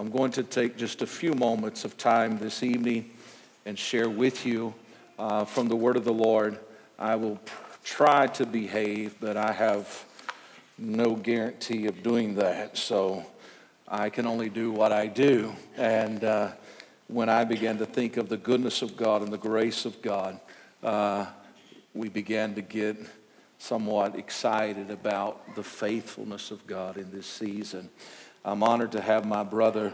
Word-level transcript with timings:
I'm 0.00 0.10
going 0.10 0.30
to 0.32 0.42
take 0.42 0.78
just 0.78 1.02
a 1.02 1.06
few 1.06 1.34
moments 1.34 1.84
of 1.84 1.98
time 1.98 2.38
this 2.38 2.62
evening 2.62 3.10
and 3.66 3.78
share 3.78 4.08
with 4.08 4.46
you 4.46 4.72
uh, 5.18 5.44
from 5.44 5.68
the 5.68 5.76
Word 5.76 5.98
of 5.98 6.06
the 6.06 6.12
Lord. 6.12 6.58
I 6.98 7.16
will 7.16 7.36
pr- 7.36 7.62
try 7.84 8.26
to 8.28 8.46
behave, 8.46 9.16
but 9.20 9.36
I 9.36 9.52
have 9.52 10.06
no 10.78 11.14
guarantee 11.14 11.84
of 11.84 12.02
doing 12.02 12.36
that. 12.36 12.78
So 12.78 13.26
I 13.86 14.08
can 14.08 14.26
only 14.26 14.48
do 14.48 14.72
what 14.72 14.90
I 14.90 15.06
do. 15.06 15.54
And 15.76 16.24
uh, 16.24 16.52
when 17.08 17.28
I 17.28 17.44
began 17.44 17.76
to 17.76 17.84
think 17.84 18.16
of 18.16 18.30
the 18.30 18.38
goodness 18.38 18.80
of 18.80 18.96
God 18.96 19.20
and 19.20 19.30
the 19.30 19.36
grace 19.36 19.84
of 19.84 20.00
God, 20.00 20.40
uh, 20.82 21.26
we 21.92 22.08
began 22.08 22.54
to 22.54 22.62
get 22.62 22.96
somewhat 23.58 24.16
excited 24.16 24.90
about 24.90 25.54
the 25.56 25.62
faithfulness 25.62 26.50
of 26.50 26.66
God 26.66 26.96
in 26.96 27.10
this 27.10 27.26
season. 27.26 27.90
I'm 28.42 28.62
honored 28.62 28.92
to 28.92 29.02
have 29.02 29.26
my 29.26 29.42
brother 29.42 29.92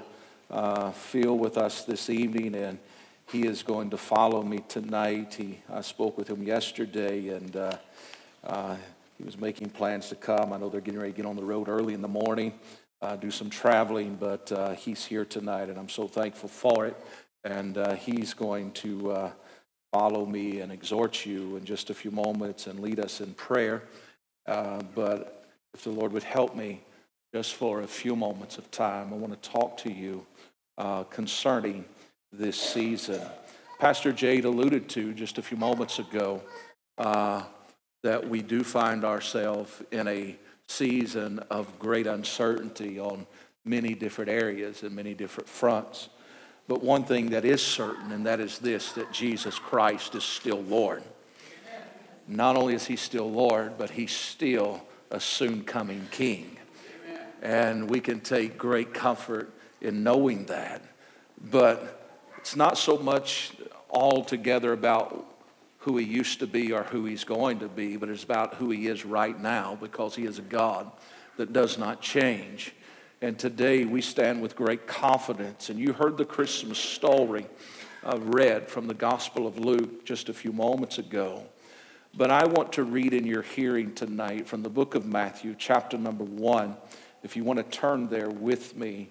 uh, 0.50 0.92
Phil 0.92 1.36
with 1.36 1.58
us 1.58 1.82
this 1.82 2.08
evening, 2.08 2.54
and 2.54 2.78
he 3.32 3.44
is 3.44 3.64
going 3.64 3.90
to 3.90 3.96
follow 3.96 4.40
me 4.40 4.60
tonight. 4.68 5.34
He, 5.34 5.58
I 5.68 5.80
spoke 5.80 6.16
with 6.16 6.28
him 6.28 6.44
yesterday, 6.44 7.30
and 7.30 7.56
uh, 7.56 7.76
uh, 8.44 8.76
he 9.18 9.24
was 9.24 9.36
making 9.36 9.70
plans 9.70 10.10
to 10.10 10.14
come. 10.14 10.52
I 10.52 10.58
know 10.58 10.68
they're 10.68 10.80
getting 10.80 11.00
ready 11.00 11.10
to 11.10 11.16
get 11.16 11.26
on 11.26 11.34
the 11.34 11.42
road 11.42 11.68
early 11.68 11.92
in 11.92 12.02
the 12.02 12.08
morning, 12.08 12.52
uh, 13.02 13.16
do 13.16 13.32
some 13.32 13.50
traveling, 13.50 14.14
but 14.14 14.52
uh, 14.52 14.74
he's 14.74 15.04
here 15.04 15.24
tonight, 15.24 15.68
and 15.68 15.76
I'm 15.76 15.88
so 15.88 16.06
thankful 16.06 16.48
for 16.48 16.86
it. 16.86 16.96
And 17.42 17.76
uh, 17.76 17.94
he's 17.94 18.32
going 18.32 18.70
to 18.72 19.32
follow 19.92 20.24
me 20.24 20.60
and 20.60 20.70
exhort 20.70 21.26
you 21.26 21.56
in 21.56 21.64
just 21.64 21.90
a 21.90 21.94
few 21.94 22.12
moments 22.12 22.68
and 22.68 22.78
lead 22.78 23.00
us 23.00 23.20
in 23.20 23.34
prayer. 23.34 23.82
but 24.46 25.48
if 25.74 25.82
the 25.82 25.90
Lord 25.90 26.12
would 26.12 26.22
help 26.22 26.54
me, 26.54 26.82
just 27.34 27.54
for 27.54 27.80
a 27.80 27.86
few 27.86 28.16
moments 28.16 28.58
of 28.58 28.70
time, 28.70 29.12
I 29.12 29.16
want 29.16 29.40
to 29.40 29.50
talk 29.50 29.76
to 29.78 29.92
you 29.92 30.24
uh, 30.78 31.04
concerning 31.04 31.84
this 32.32 32.60
season. 32.60 33.20
Pastor 33.78 34.12
Jade 34.12 34.44
alluded 34.44 34.88
to 34.90 35.12
just 35.12 35.38
a 35.38 35.42
few 35.42 35.56
moments 35.56 35.98
ago 35.98 36.42
uh, 36.98 37.42
that 38.02 38.28
we 38.28 38.42
do 38.42 38.62
find 38.62 39.04
ourselves 39.04 39.82
in 39.90 40.08
a 40.08 40.36
season 40.68 41.40
of 41.50 41.78
great 41.78 42.06
uncertainty 42.06 42.98
on 42.98 43.26
many 43.64 43.94
different 43.94 44.30
areas 44.30 44.82
and 44.82 44.94
many 44.94 45.14
different 45.14 45.48
fronts. 45.48 46.08
But 46.68 46.82
one 46.82 47.04
thing 47.04 47.30
that 47.30 47.44
is 47.44 47.62
certain, 47.62 48.12
and 48.12 48.26
that 48.26 48.40
is 48.40 48.58
this 48.58 48.92
that 48.92 49.12
Jesus 49.12 49.58
Christ 49.58 50.14
is 50.14 50.24
still 50.24 50.62
Lord. 50.62 51.02
Not 52.26 52.56
only 52.56 52.74
is 52.74 52.86
he 52.86 52.96
still 52.96 53.30
Lord, 53.30 53.78
but 53.78 53.90
he's 53.90 54.10
still 54.10 54.82
a 55.10 55.20
soon 55.20 55.62
coming 55.62 56.08
King. 56.10 56.56
And 57.46 57.88
we 57.88 58.00
can 58.00 58.18
take 58.18 58.58
great 58.58 58.92
comfort 58.92 59.54
in 59.80 60.02
knowing 60.02 60.46
that. 60.46 60.82
But 61.40 62.02
it's 62.38 62.56
not 62.56 62.76
so 62.76 62.98
much 62.98 63.52
altogether 63.88 64.72
about 64.72 65.24
who 65.78 65.96
he 65.96 66.04
used 66.04 66.40
to 66.40 66.48
be 66.48 66.72
or 66.72 66.82
who 66.82 67.04
he's 67.04 67.22
going 67.22 67.60
to 67.60 67.68
be, 67.68 67.96
but 67.96 68.08
it's 68.08 68.24
about 68.24 68.54
who 68.54 68.70
he 68.70 68.88
is 68.88 69.04
right 69.04 69.40
now 69.40 69.78
because 69.80 70.16
he 70.16 70.24
is 70.24 70.40
a 70.40 70.42
God 70.42 70.90
that 71.36 71.52
does 71.52 71.78
not 71.78 72.00
change. 72.00 72.74
And 73.22 73.38
today 73.38 73.84
we 73.84 74.00
stand 74.00 74.42
with 74.42 74.56
great 74.56 74.88
confidence. 74.88 75.70
And 75.70 75.78
you 75.78 75.92
heard 75.92 76.16
the 76.16 76.24
Christmas 76.24 76.80
story 76.80 77.46
uh, 78.02 78.18
read 78.22 78.68
from 78.68 78.88
the 78.88 78.94
Gospel 78.94 79.46
of 79.46 79.56
Luke 79.56 80.04
just 80.04 80.28
a 80.28 80.34
few 80.34 80.52
moments 80.52 80.98
ago. 80.98 81.44
But 82.12 82.32
I 82.32 82.44
want 82.44 82.72
to 82.72 82.82
read 82.82 83.14
in 83.14 83.24
your 83.24 83.42
hearing 83.42 83.94
tonight 83.94 84.48
from 84.48 84.64
the 84.64 84.68
book 84.68 84.96
of 84.96 85.06
Matthew, 85.06 85.54
chapter 85.56 85.96
number 85.96 86.24
one. 86.24 86.76
If 87.22 87.36
you 87.36 87.44
want 87.44 87.58
to 87.58 87.64
turn 87.64 88.08
there 88.08 88.30
with 88.30 88.76
me, 88.76 89.08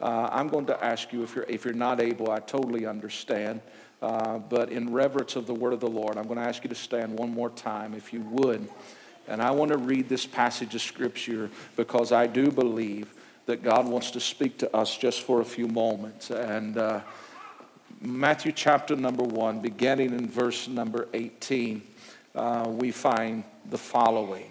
uh, 0.00 0.28
I'm 0.30 0.48
going 0.48 0.66
to 0.66 0.84
ask 0.84 1.12
you 1.12 1.22
if 1.22 1.34
you're, 1.34 1.46
if 1.48 1.64
you're 1.64 1.74
not 1.74 2.00
able, 2.00 2.30
I 2.30 2.40
totally 2.40 2.86
understand. 2.86 3.60
Uh, 4.02 4.38
but 4.38 4.70
in 4.70 4.92
reverence 4.92 5.36
of 5.36 5.46
the 5.46 5.54
word 5.54 5.72
of 5.72 5.80
the 5.80 5.88
Lord, 5.88 6.16
I'm 6.18 6.26
going 6.26 6.38
to 6.38 6.44
ask 6.44 6.62
you 6.62 6.68
to 6.68 6.74
stand 6.74 7.18
one 7.18 7.30
more 7.30 7.50
time, 7.50 7.94
if 7.94 8.12
you 8.12 8.20
would. 8.20 8.68
And 9.26 9.42
I 9.42 9.50
want 9.50 9.72
to 9.72 9.78
read 9.78 10.08
this 10.08 10.26
passage 10.26 10.74
of 10.74 10.82
scripture 10.82 11.50
because 11.76 12.12
I 12.12 12.26
do 12.26 12.50
believe 12.50 13.12
that 13.46 13.62
God 13.62 13.88
wants 13.88 14.10
to 14.12 14.20
speak 14.20 14.58
to 14.58 14.76
us 14.76 14.96
just 14.96 15.22
for 15.22 15.40
a 15.40 15.44
few 15.44 15.66
moments. 15.66 16.30
And 16.30 16.76
uh, 16.76 17.00
Matthew 18.00 18.52
chapter 18.52 18.94
number 18.94 19.22
one, 19.22 19.60
beginning 19.60 20.12
in 20.12 20.28
verse 20.28 20.68
number 20.68 21.08
18, 21.14 21.82
uh, 22.34 22.66
we 22.68 22.90
find 22.90 23.44
the 23.70 23.78
following. 23.78 24.50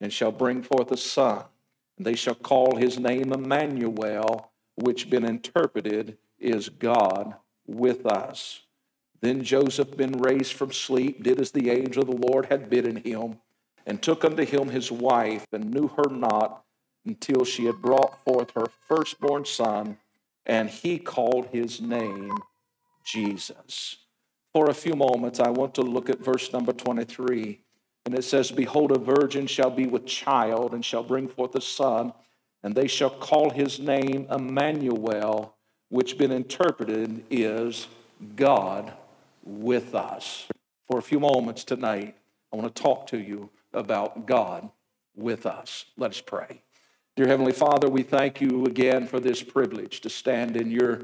and 0.00 0.12
shall 0.12 0.32
bring 0.32 0.62
forth 0.62 0.90
a 0.92 0.96
son 0.96 1.44
And 1.96 2.06
they 2.06 2.14
shall 2.14 2.34
call 2.34 2.76
his 2.76 2.98
name 2.98 3.32
Emmanuel, 3.32 4.52
which 4.76 5.10
been 5.10 5.24
interpreted 5.24 6.18
is 6.38 6.68
God 6.68 7.34
with 7.66 8.06
us. 8.06 8.62
Then 9.20 9.42
Joseph, 9.42 9.96
been 9.96 10.12
raised 10.12 10.52
from 10.52 10.72
sleep, 10.72 11.24
did 11.24 11.40
as 11.40 11.50
the 11.50 11.70
angel 11.70 12.02
of 12.02 12.08
the 12.08 12.26
Lord 12.28 12.46
had 12.46 12.70
bidden 12.70 12.96
him, 12.96 13.40
and 13.86 14.00
took 14.00 14.24
unto 14.24 14.44
him 14.44 14.68
his 14.68 14.92
wife, 14.92 15.46
and 15.52 15.72
knew 15.72 15.88
her 15.88 16.08
not 16.10 16.64
until 17.04 17.44
she 17.44 17.66
had 17.66 17.82
brought 17.82 18.22
forth 18.24 18.52
her 18.52 18.66
firstborn 18.86 19.44
son, 19.44 19.98
and 20.46 20.70
he 20.70 20.98
called 20.98 21.48
his 21.48 21.80
name 21.80 22.32
Jesus. 23.04 23.96
For 24.52 24.70
a 24.70 24.74
few 24.74 24.94
moments, 24.94 25.40
I 25.40 25.50
want 25.50 25.74
to 25.76 25.82
look 25.82 26.08
at 26.10 26.20
verse 26.20 26.52
number 26.52 26.72
23 26.72 27.60
and 28.08 28.18
it 28.18 28.24
says, 28.24 28.50
Behold, 28.50 28.90
a 28.90 28.98
virgin 28.98 29.46
shall 29.46 29.68
be 29.68 29.86
with 29.86 30.06
child 30.06 30.72
and 30.72 30.82
shall 30.82 31.02
bring 31.02 31.28
forth 31.28 31.54
a 31.54 31.60
son, 31.60 32.14
and 32.62 32.74
they 32.74 32.86
shall 32.86 33.10
call 33.10 33.50
his 33.50 33.78
name 33.78 34.26
Emmanuel, 34.30 35.54
which 35.90 36.16
been 36.16 36.32
interpreted 36.32 37.22
is 37.28 37.86
God 38.34 38.94
with 39.44 39.94
us. 39.94 40.46
For 40.86 40.98
a 40.98 41.02
few 41.02 41.20
moments 41.20 41.64
tonight, 41.64 42.16
I 42.50 42.56
want 42.56 42.74
to 42.74 42.82
talk 42.82 43.08
to 43.08 43.18
you 43.18 43.50
about 43.74 44.24
God 44.24 44.70
with 45.14 45.44
us. 45.44 45.84
Let 45.98 46.12
us 46.12 46.22
pray. 46.22 46.62
Dear 47.14 47.26
Heavenly 47.26 47.52
Father, 47.52 47.90
we 47.90 48.04
thank 48.04 48.40
you 48.40 48.64
again 48.64 49.06
for 49.06 49.20
this 49.20 49.42
privilege 49.42 50.00
to 50.00 50.08
stand 50.08 50.56
in 50.56 50.70
your, 50.70 51.02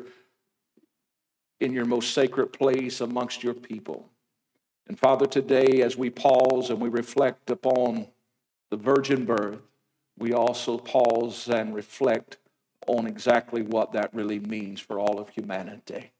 in 1.61 1.75
your 1.75 1.85
most 1.85 2.15
sacred 2.15 2.47
place 2.55 3.03
amongst 3.03 3.45
your 3.45 3.53
people. 3.53 4.09
And 4.87 4.99
Father, 4.99 5.27
today 5.27 5.83
as 5.83 5.97
we 5.97 6.11
pause 6.11 6.71
and 6.71 6.81
we 6.81 6.89
reflect 6.89 7.51
upon 7.51 8.09
the 8.71 8.77
virgin 8.77 9.25
birth, 9.25 9.61
we 10.19 10.33
also 10.33 10.79
pause 10.79 11.49
and 11.49 11.75
reflect 11.75 12.39
on 12.87 13.07
exactly 13.07 13.63
what 13.63 13.93
that 13.93 14.15
really 14.15 14.41
means 14.41 14.81
for 14.81 14.99
all 14.99 15.19
of 15.19 15.31
humanity. 15.31 16.13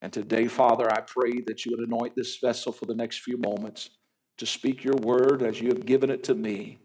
And 0.00 0.12
today, 0.12 0.46
Father, 0.46 0.90
I 0.90 1.00
pray 1.00 1.40
that 1.46 1.64
you 1.64 1.76
would 1.76 1.86
anoint 1.86 2.14
this 2.16 2.38
vessel 2.38 2.72
for 2.72 2.86
the 2.86 2.94
next 2.94 3.20
few 3.20 3.36
moments 3.36 3.90
to 4.38 4.46
speak 4.46 4.82
your 4.82 4.96
word 4.96 5.42
as 5.42 5.60
you 5.60 5.68
have 5.68 5.86
given 5.86 6.10
it 6.10 6.24
to 6.24 6.34
me. 6.34 6.78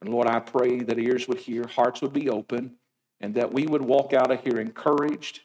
And 0.00 0.10
Lord, 0.10 0.28
I 0.28 0.40
pray 0.40 0.80
that 0.80 0.98
ears 0.98 1.28
would 1.28 1.38
hear, 1.38 1.66
hearts 1.66 2.02
would 2.02 2.12
be 2.12 2.28
open, 2.28 2.76
and 3.20 3.34
that 3.34 3.52
we 3.52 3.66
would 3.66 3.82
walk 3.82 4.12
out 4.12 4.30
of 4.30 4.42
here 4.42 4.60
encouraged, 4.60 5.40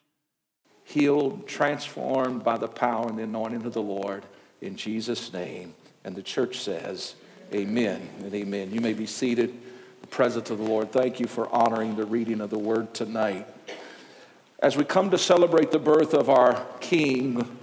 healed, 0.84 1.48
transformed 1.48 2.44
by 2.44 2.58
the 2.58 2.68
power 2.68 3.08
and 3.08 3.18
the 3.18 3.24
anointing 3.24 3.66
of 3.66 3.74
the 3.74 3.82
Lord 3.82 4.26
in 4.62 4.76
Jesus' 4.76 5.34
name. 5.34 5.74
And 6.04 6.16
the 6.16 6.24
church 6.24 6.60
says, 6.60 7.16
Amen 7.54 8.08
and 8.20 8.34
amen. 8.34 8.72
You 8.72 8.80
may 8.80 8.94
be 8.94 9.06
seated. 9.06 9.54
The 10.02 10.08
presence 10.08 10.50
of 10.50 10.60
the 10.60 10.64
Lord, 10.64 10.92
thank 10.92 11.20
you 11.20 11.28
for 11.28 11.50
honoring 11.54 11.96
the 11.96 12.06
reading 12.06 12.42
of 12.42 12.50
the 12.50 12.60
word 12.60 12.94
tonight. 12.94 13.48
As 14.60 14.78
we 14.78 14.84
come 14.84 15.10
to 15.12 15.18
celebrate 15.18 15.72
the 15.72 15.80
birth 15.80 16.14
of 16.14 16.30
our 16.30 16.66
King, 16.80 17.58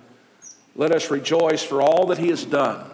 let 0.74 0.92
us 0.92 1.10
rejoice 1.10 1.62
for 1.62 1.80
all 1.80 2.06
that 2.06 2.18
he 2.18 2.28
has 2.28 2.44
done, 2.44 2.90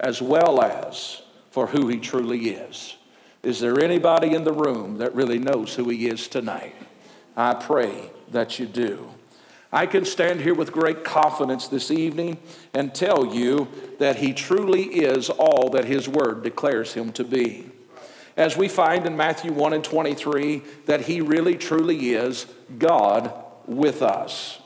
as 0.00 0.20
well 0.20 0.60
as 0.62 1.22
for 1.50 1.68
who 1.68 1.88
he 1.88 1.98
truly 1.98 2.50
is. 2.50 2.96
Is 3.42 3.60
there 3.60 3.78
anybody 3.80 4.34
in 4.34 4.44
the 4.44 4.52
room 4.52 4.98
that 4.98 5.14
really 5.14 5.38
knows 5.38 5.74
who 5.74 5.88
he 5.88 6.08
is 6.08 6.28
tonight? 6.28 6.74
I 7.36 7.54
pray 7.54 8.10
that 8.30 8.58
you 8.58 8.66
do. 8.66 9.08
I 9.76 9.84
can 9.84 10.06
stand 10.06 10.40
here 10.40 10.54
with 10.54 10.72
great 10.72 11.04
confidence 11.04 11.68
this 11.68 11.90
evening 11.90 12.38
and 12.72 12.94
tell 12.94 13.26
you 13.26 13.68
that 13.98 14.16
he 14.16 14.32
truly 14.32 14.84
is 14.84 15.28
all 15.28 15.68
that 15.68 15.84
his 15.84 16.08
word 16.08 16.42
declares 16.42 16.94
him 16.94 17.12
to 17.12 17.24
be. 17.24 17.66
As 18.38 18.56
we 18.56 18.68
find 18.68 19.04
in 19.04 19.18
Matthew 19.18 19.52
1 19.52 19.74
and 19.74 19.84
23, 19.84 20.62
that 20.86 21.02
he 21.02 21.20
really 21.20 21.56
truly 21.56 22.14
is 22.14 22.46
God 22.78 23.34
with 23.66 24.00
us. 24.00 24.60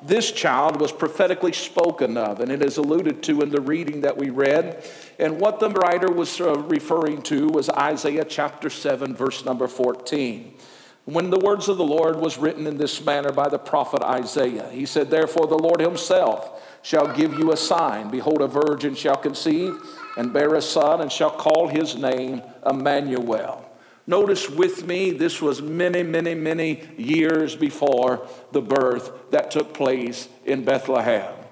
This 0.00 0.32
child 0.32 0.80
was 0.80 0.92
prophetically 0.92 1.52
spoken 1.52 2.16
of, 2.16 2.40
and 2.40 2.50
it 2.50 2.62
is 2.62 2.78
alluded 2.78 3.22
to 3.24 3.42
in 3.42 3.50
the 3.50 3.60
reading 3.60 4.00
that 4.00 4.16
we 4.16 4.30
read. 4.30 4.82
And 5.18 5.38
what 5.38 5.60
the 5.60 5.68
writer 5.68 6.10
was 6.10 6.40
uh, 6.40 6.54
referring 6.60 7.20
to 7.24 7.48
was 7.48 7.68
Isaiah 7.68 8.24
chapter 8.24 8.70
7, 8.70 9.14
verse 9.14 9.44
number 9.44 9.68
14. 9.68 10.54
When 11.04 11.28
the 11.28 11.38
words 11.38 11.68
of 11.68 11.76
the 11.76 11.84
Lord 11.84 12.16
was 12.16 12.38
written 12.38 12.66
in 12.66 12.78
this 12.78 13.04
manner 13.04 13.30
by 13.30 13.50
the 13.50 13.58
prophet 13.58 14.02
Isaiah, 14.02 14.70
he 14.70 14.86
said, 14.86 15.10
Therefore 15.10 15.46
the 15.46 15.58
Lord 15.58 15.80
himself 15.80 16.62
shall 16.82 17.14
give 17.14 17.38
you 17.38 17.52
a 17.52 17.56
sign. 17.56 18.10
Behold, 18.10 18.40
a 18.40 18.46
virgin 18.46 18.94
shall 18.94 19.16
conceive 19.16 19.76
and 20.16 20.32
bear 20.32 20.54
a 20.54 20.62
son, 20.62 21.02
and 21.02 21.12
shall 21.12 21.30
call 21.30 21.68
his 21.68 21.96
name 21.96 22.42
Emmanuel. 22.64 23.68
Notice 24.06 24.48
with 24.48 24.86
me, 24.86 25.10
this 25.10 25.42
was 25.42 25.60
many, 25.60 26.02
many, 26.02 26.34
many 26.34 26.82
years 26.96 27.56
before 27.56 28.26
the 28.52 28.62
birth 28.62 29.12
that 29.30 29.50
took 29.50 29.74
place 29.74 30.28
in 30.44 30.64
Bethlehem. 30.64 31.43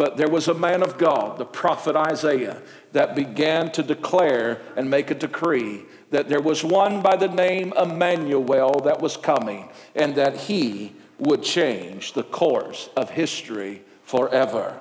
But 0.00 0.16
there 0.16 0.30
was 0.30 0.48
a 0.48 0.54
man 0.54 0.82
of 0.82 0.96
God, 0.96 1.36
the 1.36 1.44
prophet 1.44 1.94
Isaiah, 1.94 2.62
that 2.92 3.14
began 3.14 3.70
to 3.72 3.82
declare 3.82 4.62
and 4.74 4.88
make 4.88 5.10
a 5.10 5.14
decree 5.14 5.82
that 6.08 6.26
there 6.26 6.40
was 6.40 6.64
one 6.64 7.02
by 7.02 7.16
the 7.16 7.28
name 7.28 7.74
Emmanuel 7.76 8.80
that 8.84 9.02
was 9.02 9.18
coming, 9.18 9.68
and 9.94 10.14
that 10.14 10.38
he 10.38 10.94
would 11.18 11.42
change 11.42 12.14
the 12.14 12.22
course 12.22 12.88
of 12.96 13.10
history 13.10 13.82
forever. 14.02 14.80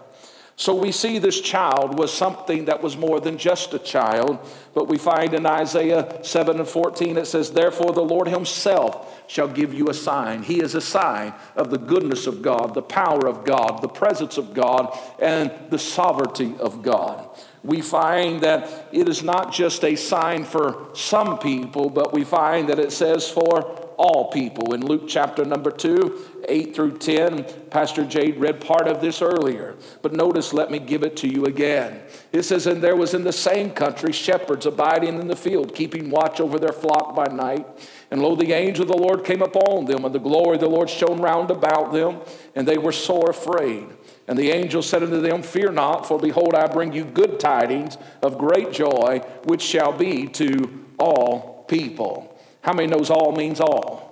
So 0.59 0.75
we 0.75 0.91
see 0.91 1.19
this 1.19 1.39
child 1.39 1.97
was 1.97 2.11
something 2.11 2.65
that 2.65 2.83
was 2.83 2.97
more 2.97 3.21
than 3.21 3.37
just 3.37 3.73
a 3.73 3.79
child, 3.79 4.39
but 4.73 4.89
we 4.89 4.97
find 4.97 5.33
in 5.33 5.45
Isaiah 5.45 6.19
7 6.21 6.59
and 6.59 6.67
14 6.67 7.15
it 7.15 7.27
says, 7.27 7.51
Therefore 7.51 7.93
the 7.93 8.03
Lord 8.03 8.27
himself 8.27 9.23
shall 9.27 9.47
give 9.47 9.73
you 9.73 9.87
a 9.87 9.93
sign. 9.93 10.43
He 10.43 10.61
is 10.61 10.75
a 10.75 10.81
sign 10.81 11.33
of 11.55 11.69
the 11.69 11.77
goodness 11.77 12.27
of 12.27 12.41
God, 12.41 12.73
the 12.73 12.81
power 12.81 13.25
of 13.25 13.45
God, 13.45 13.81
the 13.81 13.87
presence 13.87 14.37
of 14.37 14.53
God, 14.53 14.93
and 15.17 15.49
the 15.69 15.79
sovereignty 15.79 16.53
of 16.59 16.81
God 16.81 17.29
we 17.63 17.81
find 17.81 18.41
that 18.41 18.87
it 18.91 19.09
is 19.09 19.21
not 19.21 19.51
just 19.51 19.83
a 19.83 19.95
sign 19.95 20.45
for 20.45 20.87
some 20.93 21.37
people, 21.39 21.89
but 21.89 22.13
we 22.13 22.23
find 22.23 22.69
that 22.69 22.79
it 22.79 22.91
says 22.91 23.29
for 23.29 23.78
all 23.99 24.31
people. 24.31 24.73
In 24.73 24.85
Luke 24.85 25.09
chapter 25.09 25.43
number 25.43 25.69
2, 25.69 26.45
8 26.47 26.73
through 26.73 26.99
10, 26.99 27.43
Pastor 27.69 28.05
Jade 28.05 28.37
read 28.37 28.61
part 28.61 28.87
of 28.87 29.01
this 29.01 29.21
earlier. 29.21 29.75
But 30.01 30.13
notice, 30.13 30.53
let 30.53 30.71
me 30.71 30.79
give 30.79 31.03
it 31.03 31.17
to 31.17 31.27
you 31.27 31.45
again. 31.45 31.99
It 32.31 32.43
says, 32.43 32.65
And 32.65 32.81
there 32.81 32.95
was 32.95 33.13
in 33.13 33.25
the 33.25 33.33
same 33.33 33.71
country 33.71 34.13
shepherds 34.13 34.65
abiding 34.65 35.19
in 35.19 35.27
the 35.27 35.35
field, 35.35 35.75
keeping 35.75 36.09
watch 36.09 36.39
over 36.39 36.57
their 36.57 36.71
flock 36.71 37.13
by 37.13 37.25
night. 37.25 37.67
And 38.09 38.21
lo, 38.21 38.37
the 38.37 38.53
angel 38.53 38.83
of 38.83 38.87
the 38.87 38.97
Lord 38.97 39.25
came 39.25 39.41
upon 39.41 39.83
them, 39.83 40.05
and 40.05 40.15
the 40.15 40.19
glory 40.19 40.55
of 40.55 40.61
the 40.61 40.69
Lord 40.69 40.89
shone 40.89 41.19
round 41.19 41.51
about 41.51 41.91
them, 41.91 42.21
and 42.55 42.65
they 42.65 42.77
were 42.77 42.93
sore 42.93 43.29
afraid. 43.29 43.85
And 44.29 44.39
the 44.39 44.51
angel 44.51 44.81
said 44.81 45.03
unto 45.03 45.19
them, 45.19 45.43
Fear 45.43 45.73
not, 45.73 46.07
for 46.07 46.17
behold, 46.17 46.55
I 46.55 46.67
bring 46.67 46.93
you 46.93 47.03
good 47.03 47.37
tidings 47.37 47.97
of 48.21 48.37
great 48.37 48.71
joy, 48.71 49.19
which 49.43 49.61
shall 49.61 49.91
be 49.91 50.27
to 50.27 50.85
all 50.97 51.65
people. 51.67 52.28
How 52.61 52.73
many 52.73 52.87
knows 52.87 53.09
all 53.09 53.31
means 53.31 53.59
all? 53.59 54.09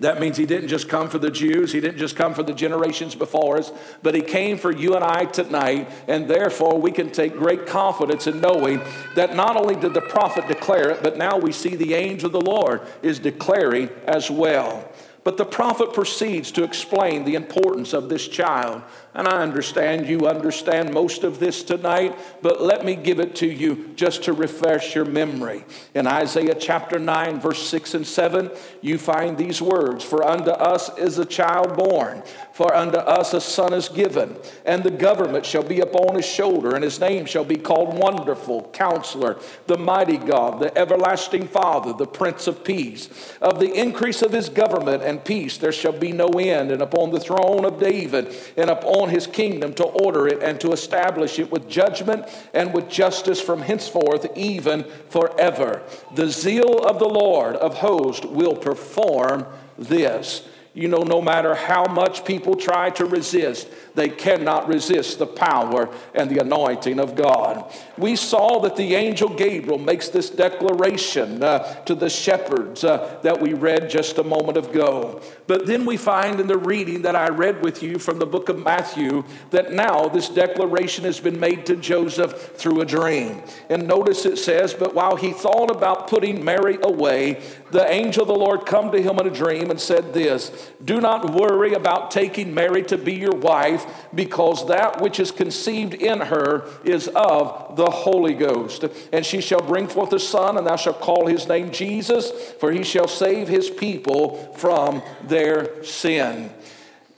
That 0.00 0.20
means 0.20 0.36
he 0.36 0.46
didn't 0.46 0.68
just 0.68 0.88
come 0.88 1.08
for 1.08 1.18
the 1.18 1.30
Jews, 1.30 1.72
he 1.72 1.80
didn't 1.80 1.98
just 1.98 2.14
come 2.14 2.32
for 2.32 2.44
the 2.44 2.52
generations 2.52 3.16
before 3.16 3.58
us, 3.58 3.72
but 4.00 4.14
he 4.14 4.22
came 4.22 4.56
for 4.56 4.70
you 4.70 4.94
and 4.94 5.02
I 5.02 5.24
tonight. 5.24 5.90
And 6.06 6.28
therefore, 6.28 6.80
we 6.80 6.92
can 6.92 7.10
take 7.10 7.36
great 7.36 7.66
confidence 7.66 8.28
in 8.28 8.40
knowing 8.40 8.80
that 9.16 9.34
not 9.34 9.56
only 9.56 9.74
did 9.74 9.94
the 9.94 10.00
prophet 10.00 10.46
declare 10.46 10.90
it, 10.90 11.02
but 11.02 11.16
now 11.16 11.36
we 11.36 11.50
see 11.50 11.74
the 11.74 11.94
angel 11.94 12.26
of 12.26 12.32
the 12.32 12.40
Lord 12.40 12.82
is 13.02 13.18
declaring 13.18 13.90
as 14.06 14.30
well. 14.30 14.88
But 15.24 15.36
the 15.36 15.44
prophet 15.44 15.92
proceeds 15.92 16.52
to 16.52 16.62
explain 16.62 17.24
the 17.24 17.34
importance 17.34 17.92
of 17.92 18.08
this 18.08 18.28
child. 18.28 18.82
And 19.18 19.26
I 19.26 19.42
understand 19.42 20.08
you 20.08 20.28
understand 20.28 20.94
most 20.94 21.24
of 21.24 21.40
this 21.40 21.64
tonight, 21.64 22.16
but 22.40 22.62
let 22.62 22.84
me 22.84 22.94
give 22.94 23.18
it 23.18 23.34
to 23.36 23.48
you 23.48 23.90
just 23.96 24.22
to 24.22 24.32
refresh 24.32 24.94
your 24.94 25.06
memory. 25.06 25.64
In 25.92 26.06
Isaiah 26.06 26.54
chapter 26.54 27.00
9, 27.00 27.40
verse 27.40 27.60
6 27.66 27.94
and 27.94 28.06
7, 28.06 28.48
you 28.80 28.96
find 28.96 29.36
these 29.36 29.60
words 29.60 30.04
For 30.04 30.22
unto 30.22 30.52
us 30.52 30.96
is 30.98 31.18
a 31.18 31.24
child 31.24 31.76
born, 31.76 32.22
for 32.52 32.72
unto 32.72 32.98
us 32.98 33.34
a 33.34 33.40
son 33.40 33.72
is 33.72 33.88
given, 33.88 34.36
and 34.64 34.84
the 34.84 34.90
government 34.92 35.44
shall 35.44 35.64
be 35.64 35.80
upon 35.80 36.14
his 36.14 36.24
shoulder, 36.24 36.76
and 36.76 36.84
his 36.84 37.00
name 37.00 37.26
shall 37.26 37.44
be 37.44 37.56
called 37.56 37.98
Wonderful, 37.98 38.70
Counselor, 38.72 39.40
the 39.66 39.78
Mighty 39.78 40.16
God, 40.16 40.60
the 40.60 40.78
Everlasting 40.78 41.48
Father, 41.48 41.92
the 41.92 42.06
Prince 42.06 42.46
of 42.46 42.62
Peace. 42.62 43.08
Of 43.40 43.58
the 43.58 43.72
increase 43.72 44.22
of 44.22 44.32
his 44.32 44.48
government 44.48 45.02
and 45.02 45.24
peace 45.24 45.56
there 45.58 45.72
shall 45.72 45.90
be 45.92 46.12
no 46.12 46.28
end, 46.28 46.70
and 46.70 46.82
upon 46.82 47.10
the 47.10 47.18
throne 47.18 47.64
of 47.64 47.80
David, 47.80 48.32
and 48.56 48.70
upon 48.70 49.07
his 49.08 49.26
kingdom 49.26 49.74
to 49.74 49.84
order 49.84 50.26
it 50.28 50.42
and 50.42 50.60
to 50.60 50.72
establish 50.72 51.38
it 51.38 51.50
with 51.50 51.68
judgment 51.68 52.26
and 52.54 52.72
with 52.72 52.88
justice 52.88 53.40
from 53.40 53.62
henceforth, 53.62 54.26
even 54.36 54.84
forever. 55.08 55.82
The 56.14 56.28
zeal 56.28 56.78
of 56.84 56.98
the 56.98 57.08
Lord 57.08 57.56
of 57.56 57.78
hosts 57.78 58.26
will 58.26 58.56
perform 58.56 59.46
this. 59.76 60.46
You 60.78 60.86
know, 60.86 61.02
no 61.02 61.20
matter 61.20 61.56
how 61.56 61.86
much 61.86 62.24
people 62.24 62.54
try 62.54 62.90
to 62.90 63.04
resist, 63.04 63.68
they 63.96 64.08
cannot 64.08 64.68
resist 64.68 65.18
the 65.18 65.26
power 65.26 65.92
and 66.14 66.30
the 66.30 66.38
anointing 66.38 67.00
of 67.00 67.16
God. 67.16 67.74
We 67.96 68.14
saw 68.14 68.60
that 68.60 68.76
the 68.76 68.94
angel 68.94 69.28
Gabriel 69.28 69.78
makes 69.78 70.08
this 70.08 70.30
declaration 70.30 71.42
uh, 71.42 71.82
to 71.86 71.96
the 71.96 72.08
shepherds 72.08 72.84
uh, 72.84 73.18
that 73.24 73.40
we 73.40 73.54
read 73.54 73.90
just 73.90 74.18
a 74.18 74.22
moment 74.22 74.56
ago. 74.56 75.20
But 75.48 75.66
then 75.66 75.84
we 75.84 75.96
find 75.96 76.38
in 76.38 76.46
the 76.46 76.56
reading 76.56 77.02
that 77.02 77.16
I 77.16 77.28
read 77.30 77.60
with 77.60 77.82
you 77.82 77.98
from 77.98 78.20
the 78.20 78.26
book 78.26 78.48
of 78.48 78.62
Matthew 78.62 79.24
that 79.50 79.72
now 79.72 80.08
this 80.08 80.28
declaration 80.28 81.02
has 81.04 81.18
been 81.18 81.40
made 81.40 81.66
to 81.66 81.74
Joseph 81.74 82.52
through 82.56 82.82
a 82.82 82.86
dream. 82.86 83.42
And 83.68 83.88
notice 83.88 84.24
it 84.26 84.38
says, 84.38 84.74
But 84.74 84.94
while 84.94 85.16
he 85.16 85.32
thought 85.32 85.72
about 85.72 86.06
putting 86.06 86.44
Mary 86.44 86.78
away, 86.82 87.42
the 87.72 87.90
angel 87.90 88.22
of 88.22 88.28
the 88.28 88.34
Lord 88.34 88.64
come 88.64 88.92
to 88.92 89.02
him 89.02 89.18
in 89.18 89.26
a 89.26 89.30
dream 89.30 89.72
and 89.72 89.80
said 89.80 90.14
this 90.14 90.67
Do 90.84 91.00
not 91.00 91.34
worry 91.34 91.74
about 91.74 92.10
taking 92.10 92.54
Mary 92.54 92.82
to 92.84 92.98
be 92.98 93.14
your 93.14 93.34
wife 93.34 93.86
because 94.14 94.66
that 94.68 95.00
which 95.00 95.18
is 95.20 95.30
conceived 95.30 95.94
in 95.94 96.20
her 96.20 96.68
is 96.84 97.08
of 97.08 97.76
the 97.76 97.90
Holy 97.90 98.34
Ghost. 98.34 98.84
And 99.12 99.24
she 99.24 99.40
shall 99.40 99.62
bring 99.62 99.88
forth 99.88 100.12
a 100.12 100.20
son, 100.20 100.56
and 100.56 100.66
thou 100.66 100.76
shalt 100.76 101.00
call 101.00 101.26
his 101.26 101.48
name 101.48 101.70
Jesus, 101.70 102.30
for 102.60 102.72
he 102.72 102.84
shall 102.84 103.08
save 103.08 103.48
his 103.48 103.70
people 103.70 104.54
from 104.54 105.02
their 105.24 105.82
sin. 105.84 106.52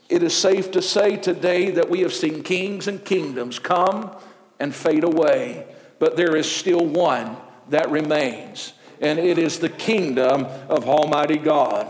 It 0.09 0.23
is 0.23 0.35
safe 0.35 0.71
to 0.71 0.81
say 0.81 1.15
today 1.15 1.71
that 1.71 1.89
we 1.89 2.01
have 2.01 2.13
seen 2.13 2.43
kings 2.43 2.87
and 2.87 3.03
kingdoms 3.03 3.59
come 3.59 4.11
and 4.59 4.75
fade 4.75 5.05
away, 5.05 5.65
but 5.99 6.17
there 6.17 6.35
is 6.35 6.51
still 6.51 6.85
one 6.85 7.37
that 7.69 7.89
remains, 7.89 8.73
and 8.99 9.17
it 9.17 9.37
is 9.37 9.59
the 9.59 9.69
kingdom 9.69 10.45
of 10.67 10.87
Almighty 10.89 11.37
God. 11.37 11.87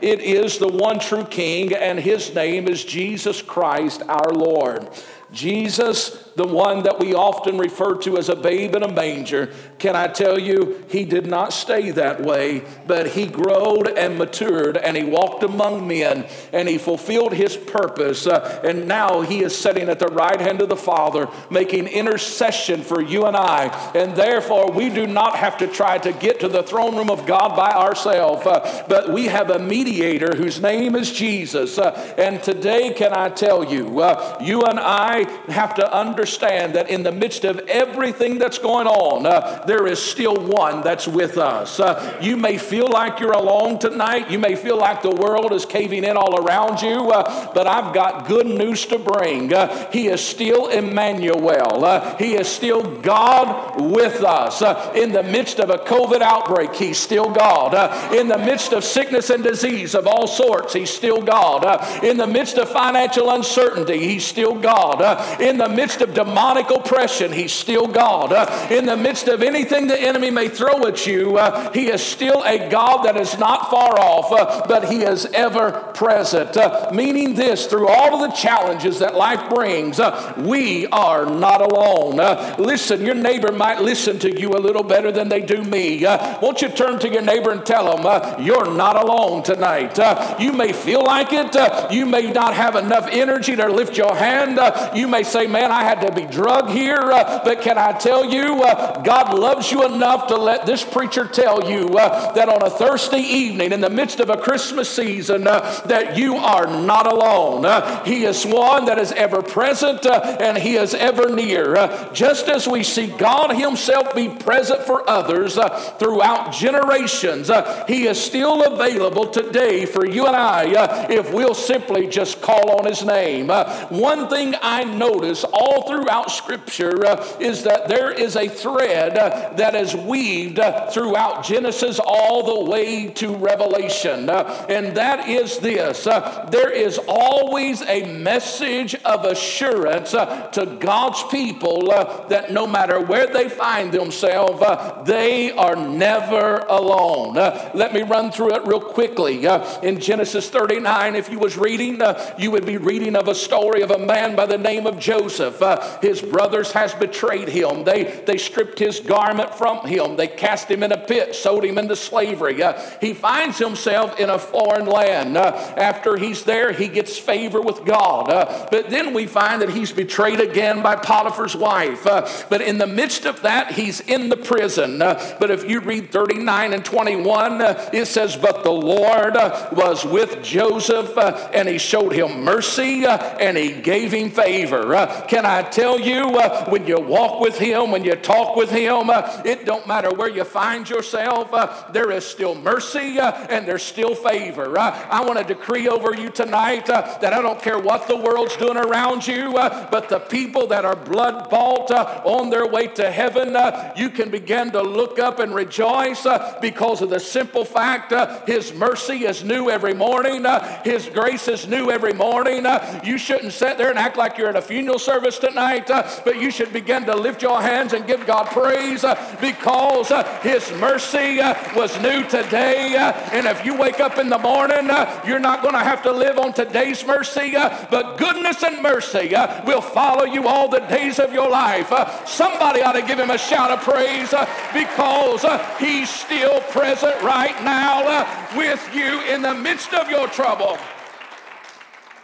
It 0.00 0.20
is 0.20 0.58
the 0.58 0.68
one 0.68 0.98
true 0.98 1.24
King, 1.24 1.74
and 1.74 1.98
his 1.98 2.34
name 2.34 2.68
is 2.68 2.84
Jesus 2.84 3.42
Christ 3.42 4.02
our 4.08 4.32
Lord. 4.32 4.88
Jesus 5.32 6.27
the 6.38 6.46
one 6.46 6.84
that 6.84 6.98
we 6.98 7.14
often 7.14 7.58
refer 7.58 7.96
to 7.98 8.16
as 8.16 8.28
a 8.28 8.36
babe 8.36 8.74
in 8.74 8.82
a 8.82 8.90
manger, 8.90 9.52
can 9.78 9.94
I 9.96 10.06
tell 10.06 10.38
you, 10.38 10.84
he 10.88 11.04
did 11.04 11.26
not 11.26 11.52
stay 11.52 11.90
that 11.90 12.22
way, 12.22 12.64
but 12.86 13.08
he 13.08 13.26
growed 13.26 13.88
and 13.88 14.16
matured 14.16 14.76
and 14.76 14.96
he 14.96 15.04
walked 15.04 15.42
among 15.42 15.86
men 15.86 16.26
and 16.52 16.68
he 16.68 16.78
fulfilled 16.78 17.32
his 17.32 17.56
purpose. 17.56 18.26
Uh, 18.26 18.60
and 18.64 18.86
now 18.88 19.20
he 19.20 19.42
is 19.42 19.56
sitting 19.56 19.88
at 19.88 19.98
the 19.98 20.06
right 20.06 20.40
hand 20.40 20.62
of 20.62 20.68
the 20.68 20.76
Father, 20.76 21.28
making 21.50 21.86
intercession 21.88 22.82
for 22.82 23.02
you 23.02 23.26
and 23.26 23.36
I. 23.36 23.66
And 23.94 24.16
therefore, 24.16 24.70
we 24.70 24.88
do 24.88 25.06
not 25.06 25.36
have 25.36 25.58
to 25.58 25.66
try 25.66 25.98
to 25.98 26.12
get 26.12 26.40
to 26.40 26.48
the 26.48 26.62
throne 26.62 26.96
room 26.96 27.10
of 27.10 27.26
God 27.26 27.56
by 27.56 27.72
ourselves, 27.72 28.46
uh, 28.46 28.84
but 28.88 29.12
we 29.12 29.26
have 29.26 29.50
a 29.50 29.58
mediator 29.58 30.34
whose 30.36 30.60
name 30.60 30.94
is 30.94 31.12
Jesus. 31.12 31.78
Uh, 31.78 32.14
and 32.16 32.42
today, 32.42 32.92
can 32.94 33.12
I 33.12 33.28
tell 33.28 33.64
you, 33.64 34.00
uh, 34.00 34.38
you 34.40 34.62
and 34.62 34.78
I 34.78 35.08
I 35.08 35.24
have 35.48 35.74
to 35.76 35.92
understand 35.92 36.27
that 36.36 36.90
in 36.90 37.02
the 37.02 37.12
midst 37.12 37.44
of 37.44 37.58
everything 37.68 38.38
that's 38.38 38.58
going 38.58 38.86
on, 38.86 39.26
uh, 39.26 39.64
there 39.66 39.86
is 39.86 40.00
still 40.00 40.36
one 40.36 40.82
that's 40.82 41.08
with 41.08 41.38
us. 41.38 41.80
Uh, 41.80 42.18
you 42.20 42.36
may 42.36 42.58
feel 42.58 42.88
like 42.88 43.20
you're 43.20 43.32
alone 43.32 43.78
tonight. 43.78 44.30
You 44.30 44.38
may 44.38 44.54
feel 44.54 44.76
like 44.76 45.02
the 45.02 45.10
world 45.10 45.52
is 45.52 45.64
caving 45.64 46.04
in 46.04 46.16
all 46.16 46.44
around 46.44 46.82
you, 46.82 47.10
uh, 47.10 47.52
but 47.52 47.66
I've 47.66 47.94
got 47.94 48.26
good 48.28 48.46
news 48.46 48.86
to 48.86 48.98
bring. 48.98 49.52
Uh, 49.52 49.90
he 49.90 50.08
is 50.08 50.20
still 50.20 50.68
Emmanuel. 50.68 51.84
Uh, 51.84 52.16
he 52.16 52.34
is 52.34 52.48
still 52.48 52.82
God 53.00 53.80
with 53.80 54.22
us. 54.22 54.62
Uh, 54.62 54.92
in 54.94 55.12
the 55.12 55.22
midst 55.22 55.60
of 55.60 55.70
a 55.70 55.78
COVID 55.78 56.20
outbreak, 56.20 56.74
He's 56.74 56.98
still 56.98 57.30
God. 57.30 58.14
in 58.14 58.28
the 58.28 58.38
midst 58.38 58.72
of 58.72 58.84
sickness 58.84 59.30
and 59.30 59.42
disease 59.42 59.94
of 59.94 60.06
all 60.06 60.26
sorts, 60.26 60.72
He's 60.72 60.90
still 60.90 61.20
God. 61.22 62.04
in 62.04 62.16
the 62.16 62.26
midst 62.26 62.58
of 62.58 62.68
financial 62.68 63.30
uncertainty, 63.30 63.98
He's 63.98 64.24
still 64.24 64.54
God. 64.54 65.40
in 65.40 65.58
the 65.58 65.68
midst 65.68 66.00
of 66.00 66.14
demonic 66.18 66.68
oppression, 66.70 67.32
He's 67.32 67.52
still 67.52 67.86
God. 67.86 68.32
Uh, 68.32 68.66
in 68.72 68.86
the 68.86 68.96
midst 68.96 69.28
of 69.28 69.40
anything 69.40 69.86
the 69.86 70.00
enemy 70.00 70.32
may 70.32 70.48
throw 70.48 70.84
at 70.86 71.06
you, 71.06 71.36
uh, 71.38 71.72
He 71.72 71.86
is 71.90 72.02
still 72.02 72.42
a 72.44 72.68
God 72.68 73.04
that 73.04 73.16
is 73.16 73.38
not 73.38 73.70
far 73.70 73.96
off, 74.00 74.32
uh, 74.32 74.66
but 74.66 74.88
He 74.88 75.02
is 75.02 75.26
ever 75.26 75.70
present. 75.94 76.56
meaning 76.92 77.34
this, 77.34 77.66
through 77.66 77.86
all 77.86 78.14
of 78.20 78.28
the 78.28 78.36
challenges 78.36 78.98
that 78.98 79.14
life 79.14 79.48
brings, 79.48 80.00
we 80.38 80.88
are 80.88 81.24
not 81.24 81.62
alone. 81.62 82.16
listen, 82.58 83.04
your 83.04 83.14
neighbor 83.14 83.52
might 83.52 83.80
listen 83.80 84.18
to 84.18 84.40
you 84.40 84.50
a 84.50 84.58
little 84.58 84.82
better 84.82 85.12
than 85.12 85.28
they 85.28 85.40
do 85.40 85.62
me. 85.62 86.02
won't 86.42 86.60
you 86.62 86.68
turn 86.68 86.98
to 86.98 87.08
your 87.08 87.22
neighbor 87.22 87.52
and 87.52 87.64
tell 87.64 87.96
them, 87.96 88.44
You're 88.44 88.74
not 88.74 88.96
alone 88.96 89.44
tonight. 89.44 89.96
you 90.40 90.52
may 90.52 90.72
feel 90.72 91.04
like 91.04 91.28
it. 91.30 91.54
you 91.92 92.06
may 92.06 92.32
not 92.32 92.54
have 92.54 92.74
enough 92.74 93.06
energy 93.12 93.54
to 93.54 93.68
lift 93.68 93.96
your 93.96 94.16
hand. 94.16 94.58
you 94.96 95.06
may 95.06 95.22
say, 95.22 95.46
Man, 95.46 95.70
I 95.70 95.84
had 95.84 96.00
to 96.00 96.07
be 96.10 96.24
drugged 96.26 96.70
here. 96.70 96.98
Uh, 96.98 97.40
but 97.44 97.62
can 97.62 97.78
I 97.78 97.92
tell 97.92 98.24
you, 98.24 98.62
uh, 98.62 99.02
God 99.02 99.38
loves 99.38 99.70
you 99.70 99.84
enough 99.84 100.28
to 100.28 100.36
let 100.36 100.66
this 100.66 100.84
preacher 100.84 101.26
tell 101.26 101.70
you 101.70 101.88
uh, 101.98 102.32
that 102.32 102.48
on 102.48 102.62
a 102.62 102.70
Thursday 102.70 103.20
evening 103.20 103.72
in 103.72 103.80
the 103.80 103.90
midst 103.90 104.20
of 104.20 104.30
a 104.30 104.36
Christmas 104.36 104.88
season, 104.88 105.44
that 105.44 106.16
you 106.16 106.36
are 106.36 106.66
not 106.66 107.06
alone. 107.06 107.64
he 108.04 108.24
is 108.24 108.44
one 108.44 108.84
that 108.86 108.98
is 108.98 109.12
ever 109.12 109.42
present 109.42 110.06
and 110.06 110.56
He 110.58 110.76
is 110.76 110.94
ever 110.94 111.34
near. 111.34 111.74
just 112.12 112.48
as 112.48 112.66
we 112.66 112.82
see 112.82 113.06
God 113.06 113.56
Himself 113.56 114.14
be 114.14 114.28
present 114.28 114.82
for 114.82 115.08
others 115.08 115.58
throughout 115.98 116.52
generations, 116.52 117.50
He 117.86 118.06
is 118.06 118.22
still 118.22 118.64
available 118.64 119.28
today 119.28 119.86
for 119.86 120.06
you 120.06 120.26
and 120.26 120.36
I 120.36 121.08
if 121.10 121.32
we'll 121.32 121.54
simply 121.54 122.06
just 122.06 122.40
call 122.40 122.78
on 122.78 122.86
His 122.86 123.04
name. 123.04 123.48
one 123.48 124.28
thing 124.28 124.54
I 124.60 124.84
notice 124.84 125.44
all 125.44 125.87
throughout 125.88 126.30
Scripture 126.30 127.04
uh, 127.04 127.26
is 127.40 127.64
that 127.64 127.88
there 127.88 128.10
is 128.10 128.36
a 128.36 128.46
thread 128.46 129.16
uh, 129.16 129.52
that 129.56 129.74
is 129.74 129.94
weaved 129.94 130.58
uh, 130.58 130.90
throughout 130.90 131.44
Genesis 131.44 131.98
all 132.04 132.62
the 132.62 132.70
way 132.70 133.08
to 133.08 133.34
Revelation, 133.36 134.28
and 134.28 134.96
that 134.96 135.28
is 135.28 135.58
this 135.58 136.04
there 136.04 136.70
is 136.70 137.00
always 137.08 137.82
a 137.82 138.04
message 138.18 138.94
of 138.96 139.24
assurance 139.24 140.10
to 140.10 140.76
God's 140.78 141.22
people 141.24 141.88
that 142.28 142.52
no 142.52 142.66
matter 142.66 143.00
where 143.00 143.26
they 143.26 143.48
find 143.48 143.90
themselves, 143.90 144.62
they 145.06 145.50
are 145.52 145.76
never 145.76 146.58
alone. 146.68 147.34
let 147.74 147.94
me 147.94 148.02
run 148.02 148.30
through 148.30 148.54
it 148.54 148.66
real 148.66 148.80
quickly. 148.80 149.46
in 149.82 150.00
Genesis 150.00 150.50
39, 150.50 151.16
if 151.16 151.30
you 151.30 151.38
was 151.38 151.56
reading, 151.56 152.00
you 152.38 152.50
would 152.50 152.66
be 152.66 152.76
reading 152.76 153.16
of 153.16 153.28
a 153.28 153.34
story 153.34 153.82
of 153.82 153.90
a 153.90 153.98
man 153.98 154.36
by 154.36 154.46
the 154.46 154.58
name 154.58 154.86
of 154.86 154.98
Joseph. 154.98 155.58
His 156.00 156.20
brothers 156.20 156.72
has 156.72 156.94
betrayed 156.94 157.48
him. 157.48 157.84
They, 157.84 158.04
they 158.26 158.38
stripped 158.38 158.78
his 158.78 159.00
garment 159.00 159.54
from 159.54 159.86
him. 159.86 160.16
They 160.16 160.28
cast 160.28 160.70
him 160.70 160.82
in 160.82 160.92
a 160.92 160.98
pit, 160.98 161.34
sold 161.34 161.64
him 161.64 161.78
into 161.78 161.96
slavery. 161.96 162.62
Uh, 162.62 162.80
he 163.00 163.14
finds 163.14 163.58
himself 163.58 164.18
in 164.18 164.30
a 164.30 164.38
foreign 164.38 164.86
land. 164.86 165.36
Uh, 165.36 165.52
after 165.76 166.16
he's 166.16 166.44
there, 166.44 166.72
he 166.72 166.88
gets 166.88 167.18
favor 167.18 167.60
with 167.60 167.84
God. 167.84 168.30
Uh, 168.30 168.68
but 168.70 168.90
then 168.90 169.14
we 169.14 169.26
find 169.26 169.62
that 169.62 169.70
he's 169.70 169.92
betrayed 169.92 170.40
again 170.40 170.82
by 170.82 170.96
Potiphar's 170.96 171.56
wife. 171.56 172.04
but 172.04 172.60
in 172.60 172.78
the 172.78 172.86
midst 172.86 173.24
of 173.24 173.42
that, 173.42 173.72
he's 173.72 174.00
in 174.00 174.28
the 174.28 174.36
prison. 174.36 174.98
but 174.98 175.50
if 175.50 175.68
you 175.68 175.80
read 175.80 176.10
39 176.10 176.74
and 176.74 176.84
21, 176.84 177.60
it 177.92 178.06
says, 178.06 178.36
But 178.36 178.64
the 178.64 178.72
Lord 178.72 179.34
was 179.72 180.04
with 180.04 180.42
Joseph, 180.42 181.16
and 181.52 181.68
he 181.68 181.78
showed 181.78 182.12
him 182.12 182.42
mercy, 182.42 183.04
and 183.06 183.56
he 183.56 183.72
gave 183.72 184.12
him 184.12 184.30
favor. 184.30 184.94
can 185.28 185.46
I 185.46 185.62
tell 185.70 185.98
you, 185.98 186.36
uh, 186.38 186.68
when 186.68 186.86
you 186.86 186.98
walk 187.00 187.40
with 187.40 187.58
him, 187.58 187.90
when 187.90 188.04
you 188.04 188.14
talk 188.16 188.56
with 188.56 188.70
him, 188.70 189.10
uh, 189.10 189.42
it 189.44 189.64
don't 189.64 189.86
matter 189.86 190.10
where 190.10 190.28
you 190.28 190.44
find 190.44 190.88
yourself, 190.88 191.52
uh, 191.52 191.90
there 191.92 192.10
is 192.10 192.24
still 192.24 192.54
mercy 192.54 193.18
and 193.18 193.66
there's 193.66 193.82
still 193.82 194.14
favor. 194.14 194.78
I 194.78 195.24
want 195.24 195.38
to 195.38 195.44
decree 195.44 195.88
over 195.88 196.14
you 196.14 196.30
tonight 196.30 196.86
that 196.86 197.32
I 197.32 197.42
don't 197.42 197.60
care 197.60 197.78
what 197.78 198.08
the 198.08 198.16
world's 198.16 198.56
doing 198.56 198.76
around 198.76 199.26
you, 199.26 199.52
but 199.52 200.08
the 200.08 200.20
people 200.20 200.66
that 200.68 200.84
are 200.84 200.96
blood 200.96 201.50
bought 201.50 201.90
on 202.24 202.50
their 202.50 202.66
way 202.66 202.86
to 202.88 203.10
heaven, 203.10 203.56
you 203.96 204.10
can 204.10 204.30
begin 204.30 204.70
to 204.72 204.82
look 204.82 205.18
up 205.18 205.38
and 205.38 205.54
rejoice 205.54 206.26
because 206.60 207.02
of 207.02 207.10
the 207.10 207.20
simple 207.20 207.64
fact 207.64 208.12
His 208.48 208.72
mercy 208.72 209.24
is 209.24 209.44
new 209.44 209.70
every 209.70 209.94
morning, 209.94 210.44
His 210.84 211.06
grace 211.08 211.48
is 211.48 211.66
new 211.66 211.90
every 211.90 212.12
morning. 212.12 212.66
You 213.04 213.18
shouldn't 213.18 213.52
sit 213.52 213.78
there 213.78 213.90
and 213.90 213.98
act 213.98 214.16
like 214.16 214.38
you're 214.38 214.48
at 214.48 214.56
a 214.56 214.62
funeral 214.62 214.98
service 214.98 215.38
tonight, 215.38 215.57
Uh, 215.58 216.08
but 216.24 216.40
you 216.40 216.50
should 216.50 216.72
begin 216.72 217.04
to 217.04 217.14
lift 217.14 217.42
your 217.42 217.60
hands 217.60 217.92
and 217.92 218.06
give 218.06 218.26
God 218.26 218.46
praise 218.46 219.04
uh, 219.04 219.14
because 219.40 220.10
uh, 220.10 220.22
His 220.40 220.70
mercy 220.72 221.38
was 221.74 222.00
new 222.00 222.22
today. 222.28 222.94
And 223.32 223.46
if 223.46 223.64
you 223.64 223.76
wake 223.76 224.00
up 224.00 224.18
in 224.18 224.28
the 224.28 224.38
morning, 224.38 224.88
you're 225.26 225.38
not 225.38 225.62
going 225.62 225.74
to 225.74 225.80
have 225.80 226.02
to 226.04 226.12
live 226.12 226.38
on 226.38 226.52
today's 226.52 227.04
mercy, 227.04 227.54
but 227.54 228.18
goodness 228.18 228.62
and 228.62 228.82
mercy 228.82 229.34
will 229.66 229.80
follow 229.80 230.24
you 230.24 230.46
all 230.46 230.68
the 230.68 230.80
days 230.80 231.18
of 231.18 231.32
your 231.32 231.50
life. 231.50 231.92
Somebody 232.26 232.82
ought 232.82 232.92
to 232.92 233.02
give 233.02 233.18
him 233.18 233.30
a 233.30 233.38
shout 233.38 233.70
of 233.70 233.80
praise 233.80 234.32
because 234.72 235.44
he's 235.78 236.08
still 236.08 236.60
present 236.72 237.20
right 237.22 237.62
now 237.64 238.26
with 238.56 238.94
you 238.94 239.20
in 239.22 239.42
the 239.42 239.54
midst 239.54 239.92
of 239.92 240.08
your 240.10 240.28
trouble. 240.28 240.78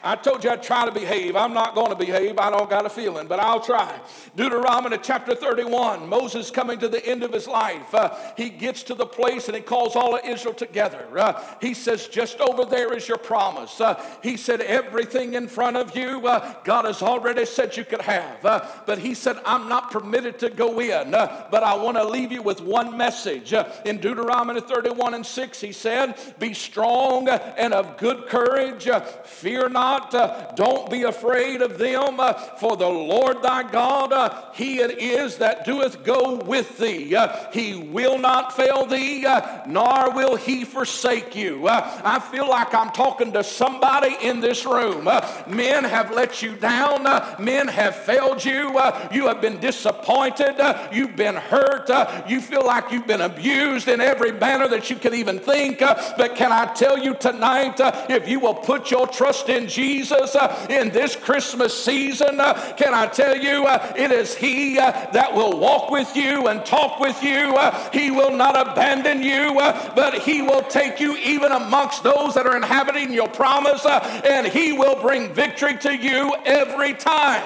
I 0.05 0.17
told 0.17 0.45
you 0.45 0.51
I'd 0.51 0.63
try 0.63 0.85
to 0.85 0.93
behave. 0.93 1.35
I'm 1.35 1.55
not 1.55 1.75
going 1.75 1.89
to 1.89 1.97
behave. 1.97 2.39
I 2.39 2.51
don't 2.51 2.69
got 2.69 2.85
a 2.85 2.91
feeling, 2.91 3.27
but 3.27 3.41
I'll 3.41 3.61
try. 3.61 3.99
Deuteronomy 4.37 4.99
chapter 5.03 5.35
31, 5.35 6.07
Moses 6.07 6.51
coming 6.51 6.79
to 6.81 6.89
the 6.89 7.05
end 7.07 7.23
of 7.23 7.33
his 7.33 7.49
life. 7.49 7.95
Uh, 7.95 8.15
he 8.37 8.51
gets 8.51 8.83
to 8.85 8.95
the 8.95 9.07
place 9.07 9.49
and 9.49 9.57
he 9.57 9.63
calls 9.63 9.97
all 9.97 10.15
of 10.15 10.25
Israel 10.27 10.53
together. 10.53 11.09
Uh, 11.17 11.43
he 11.59 11.73
says, 11.73 12.07
Just 12.07 12.39
over 12.41 12.67
there 12.67 12.93
is 12.93 13.09
your 13.09 13.17
promise. 13.17 13.81
Uh, 13.81 14.03
he 14.23 14.37
said, 14.37 14.61
Everything 14.61 15.35
in 15.35 15.49
front 15.49 15.79
of 15.79 15.97
you, 15.97 16.27
uh, 16.27 16.55
God 16.65 16.85
has 16.85 17.01
already 17.01 17.47
said 17.47 17.75
you 17.75 17.85
could 17.87 18.03
have. 18.03 18.45
Uh, 18.45 18.67
but 18.85 18.99
he 18.99 19.15
said, 19.15 19.39
I'm 19.47 19.71
not 19.71 19.91
permitted 19.91 20.39
to 20.41 20.51
go 20.51 20.81
in, 20.81 21.15
uh, 21.15 21.47
but 21.51 21.63
I 21.63 21.77
want 21.77 21.97
to 21.97 22.05
leave 22.05 22.31
you 22.31 22.43
with 22.43 22.61
one 22.61 22.95
message. 22.99 23.55
in 23.87 23.99
Deuteronomy 23.99 24.61
31 24.61 25.15
and 25.15 25.25
6, 25.25 25.61
he 25.63 25.73
said, 25.73 26.15
Be 26.39 26.53
strong 26.53 27.31
and 27.31 27.73
of 27.73 27.97
good 27.97 28.27
courage, 28.27 28.87
fear 29.25 29.71
not 29.71 29.94
not. 29.95 30.15
Uh, 30.15 30.53
don't 30.55 30.91
be 30.91 31.03
afraid 31.03 31.63
of 31.63 31.79
them, 31.79 32.21
uh, 32.21 32.33
for 32.33 32.77
the 32.77 32.89
Lord 32.89 33.43
thy 33.43 33.71
God, 33.71 34.13
uh, 34.13 34.43
he 34.53 34.81
it 34.81 34.99
is 34.99 35.39
that 35.39 35.65
doeth 35.65 36.05
go 36.05 36.37
with 36.37 36.79
thee. 36.79 37.15
Uh, 37.15 37.51
he 37.53 37.75
will 37.75 38.19
not 38.19 38.57
fail 38.57 38.87
thee, 38.87 39.25
uh, 39.27 39.63
nor 39.67 40.11
will 40.13 40.37
he 40.37 40.65
forsake 40.65 41.35
you. 41.35 41.67
Uh, 41.69 42.01
I 42.05 42.19
feel 42.19 42.49
like 42.49 42.75
I'm 42.75 42.91
talking 42.91 43.33
to 43.33 43.45
somebody 43.45 44.17
in 44.21 44.41
this 44.41 44.65
room. 44.65 45.05
men 45.47 45.85
have 45.85 46.11
let 46.11 46.43
you 46.43 46.57
down, 46.57 47.05
men 47.39 47.69
have 47.69 47.97
failed 47.97 48.45
you, 48.45 48.79
you 49.13 49.27
have 49.29 49.41
been 49.41 49.61
disappointed, 49.61 50.57
you've 50.93 51.17
been 51.17 51.37
hurt, 51.37 51.91
you 52.29 52.41
feel 52.41 52.65
like 52.65 52.91
you've 52.91 53.07
been 53.07 53.21
abused 53.21 53.89
in 53.89 54.01
every 54.01 54.33
manner 54.33 54.69
that 54.69 54.91
you 54.91 54.97
can 54.97 55.15
even 55.15 55.39
think. 55.39 55.81
but 55.81 56.37
can 56.37 56.53
I 56.53 56.73
tell 56.75 56.99
you 56.99 57.15
tonight, 57.15 57.77
if 58.11 58.29
you 58.29 58.41
will 58.41 58.55
put 58.55 58.91
your 58.91 59.07
trust 59.07 59.49
in 59.49 59.69
Jesus, 59.69 59.84
Jesus 59.85 60.35
uh, 60.35 60.67
in 60.71 60.89
this 60.89 61.15
Christmas 61.15 61.73
season, 61.85 62.41
uh, 62.41 62.55
can 62.77 62.95
I 62.95 63.07
tell 63.07 63.37
you, 63.37 63.67
uh, 63.67 63.93
it 63.95 64.11
is 64.11 64.35
He 64.35 64.77
that 64.77 65.35
will 65.35 65.59
walk 65.59 65.91
with 65.91 66.17
you 66.17 66.49
and 66.49 66.65
talk 66.65 67.01
with 67.01 67.23
you. 67.23 67.55
He 67.93 68.11
will 68.11 68.35
not 68.35 68.57
abandon 68.57 69.23
you, 69.23 69.55
but 69.95 70.15
He 70.15 70.41
will 70.41 70.63
take 70.63 71.01
you 71.01 71.17
even 71.19 71.53
amongst 71.53 72.03
those 72.03 72.35
that 72.35 72.47
are 72.47 72.57
inhabiting 72.57 73.13
your 73.13 73.29
promise, 73.29 73.85
and 73.85 74.47
He 74.47 74.73
will 74.73 75.01
bring 75.03 75.33
victory 75.35 75.77
to 75.79 75.95
you 75.95 76.35
every 76.47 76.95
time. 76.95 77.45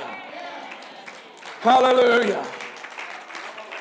Hallelujah. 1.60 2.46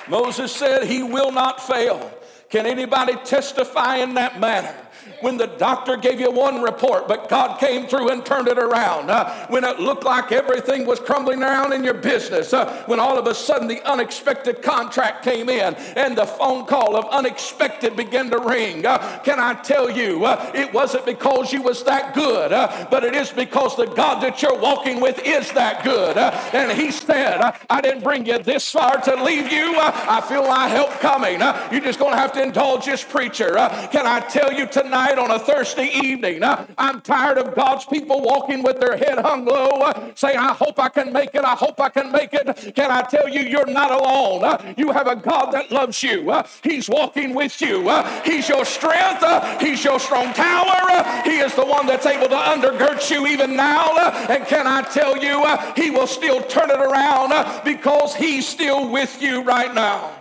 Moses 0.07 0.51
said, 0.51 0.87
He 0.87 1.03
will 1.03 1.31
not 1.31 1.61
fail. 1.61 2.11
Can 2.49 2.65
anybody 2.65 3.13
testify 3.23 3.97
in 3.97 4.15
that 4.15 4.39
manner? 4.39 4.75
When 5.21 5.37
the 5.37 5.47
doctor 5.47 5.97
gave 5.97 6.19
you 6.19 6.31
one 6.31 6.61
report, 6.61 7.07
but 7.07 7.27
God 7.27 7.59
came 7.59 7.87
through 7.87 8.09
and 8.09 8.25
turned 8.25 8.47
it 8.47 8.59
around. 8.59 9.09
Uh, 9.09 9.47
when 9.47 9.63
it 9.63 9.79
looked 9.79 10.03
like 10.03 10.31
everything 10.31 10.85
was 10.85 10.99
crumbling 10.99 11.41
around 11.41 11.73
in 11.73 11.83
your 11.83 11.95
business. 11.95 12.53
Uh, 12.53 12.83
when 12.85 12.99
all 12.99 13.17
of 13.17 13.25
a 13.25 13.33
sudden 13.33 13.67
the 13.67 13.81
unexpected 13.89 14.61
contract 14.61 15.23
came 15.23 15.49
in 15.49 15.73
and 15.95 16.17
the 16.17 16.25
phone 16.25 16.65
call 16.65 16.95
of 16.95 17.05
unexpected 17.05 17.95
began 17.95 18.29
to 18.29 18.37
ring. 18.37 18.85
Uh, 18.85 19.19
can 19.23 19.39
I 19.39 19.55
tell 19.55 19.89
you, 19.89 20.25
uh, 20.25 20.51
it 20.53 20.71
wasn't 20.73 21.05
because 21.05 21.51
you 21.51 21.63
was 21.63 21.83
that 21.85 22.13
good, 22.13 22.51
uh, 22.51 22.87
but 22.91 23.03
it 23.03 23.15
is 23.15 23.31
because 23.31 23.75
the 23.75 23.87
God 23.87 24.21
that 24.21 24.41
you're 24.41 24.59
walking 24.59 25.01
with 25.01 25.19
is 25.25 25.51
that 25.53 25.83
good. 25.83 26.17
Uh, 26.17 26.31
and 26.53 26.71
he 26.79 26.91
said, 26.91 27.41
I 27.69 27.81
didn't 27.81 28.03
bring 28.03 28.25
you 28.25 28.37
this 28.39 28.69
far 28.71 29.01
to 29.01 29.23
leave 29.23 29.51
you. 29.51 29.75
I 29.77 30.21
feel 30.21 30.43
my 30.43 30.67
help 30.67 30.91
coming. 30.99 31.39
You're 31.71 31.81
just 31.81 31.99
going 31.99 32.13
to 32.13 32.19
have 32.19 32.33
to 32.33 32.43
indulge 32.43 32.85
this 32.85 33.03
preacher. 33.03 33.53
Can 33.91 34.05
I 34.05 34.19
tell 34.29 34.53
you 34.53 34.67
tonight 34.67 34.96
on 34.97 35.31
a 35.31 35.39
Thursday 35.39 35.89
evening, 35.93 36.43
uh, 36.43 36.65
I'm 36.77 37.01
tired 37.01 37.37
of 37.37 37.55
God's 37.55 37.85
people 37.85 38.21
walking 38.21 38.63
with 38.63 38.79
their 38.79 38.97
head 38.97 39.19
hung 39.19 39.45
low, 39.45 39.67
uh, 39.67 40.11
saying, 40.15 40.37
I 40.37 40.53
hope 40.53 40.79
I 40.79 40.89
can 40.89 41.13
make 41.13 41.35
it. 41.35 41.43
I 41.43 41.55
hope 41.55 41.79
I 41.79 41.89
can 41.89 42.11
make 42.11 42.33
it. 42.33 42.75
Can 42.75 42.91
I 42.91 43.01
tell 43.01 43.29
you, 43.29 43.41
you're 43.41 43.67
not 43.67 43.91
alone. 43.91 44.43
Uh, 44.43 44.73
you 44.77 44.91
have 44.91 45.07
a 45.07 45.15
God 45.15 45.51
that 45.51 45.71
loves 45.71 46.01
you. 46.01 46.33
He's 46.63 46.89
walking 46.89 47.33
with 47.33 47.61
you. 47.61 47.89
He's 48.25 48.49
your 48.49 48.65
strength. 48.65 49.23
He's 49.61 49.83
your 49.83 49.99
strong 49.99 50.33
tower. 50.33 51.23
He 51.23 51.37
is 51.37 51.53
the 51.55 51.65
one 51.65 51.85
that's 51.85 52.05
able 52.05 52.27
to 52.29 52.35
undergird 52.35 53.09
you 53.09 53.27
even 53.27 53.55
now. 53.55 53.97
And 54.29 54.45
can 54.47 54.67
I 54.67 54.81
tell 54.81 55.17
you, 55.17 55.45
He 55.75 55.91
will 55.91 56.07
still 56.07 56.41
turn 56.43 56.71
it 56.71 56.79
around 56.79 57.63
because 57.63 58.15
He's 58.15 58.47
still 58.47 58.89
with 58.89 59.21
you 59.21 59.43
right 59.43 59.73
now. 59.73 60.16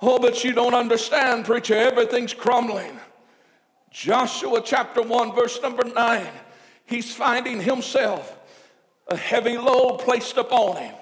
Oh, 0.00 0.18
but 0.18 0.44
you 0.44 0.52
don't 0.52 0.74
understand, 0.74 1.44
preacher. 1.44 1.74
Everything's 1.74 2.34
crumbling. 2.34 2.98
Joshua 3.90 4.60
chapter 4.64 5.02
1, 5.02 5.34
verse 5.34 5.60
number 5.60 5.84
9. 5.84 6.26
He's 6.84 7.14
finding 7.14 7.60
himself 7.60 8.36
a 9.08 9.16
heavy 9.16 9.58
load 9.58 9.98
placed 9.98 10.36
upon 10.36 10.76
him. 10.76 10.94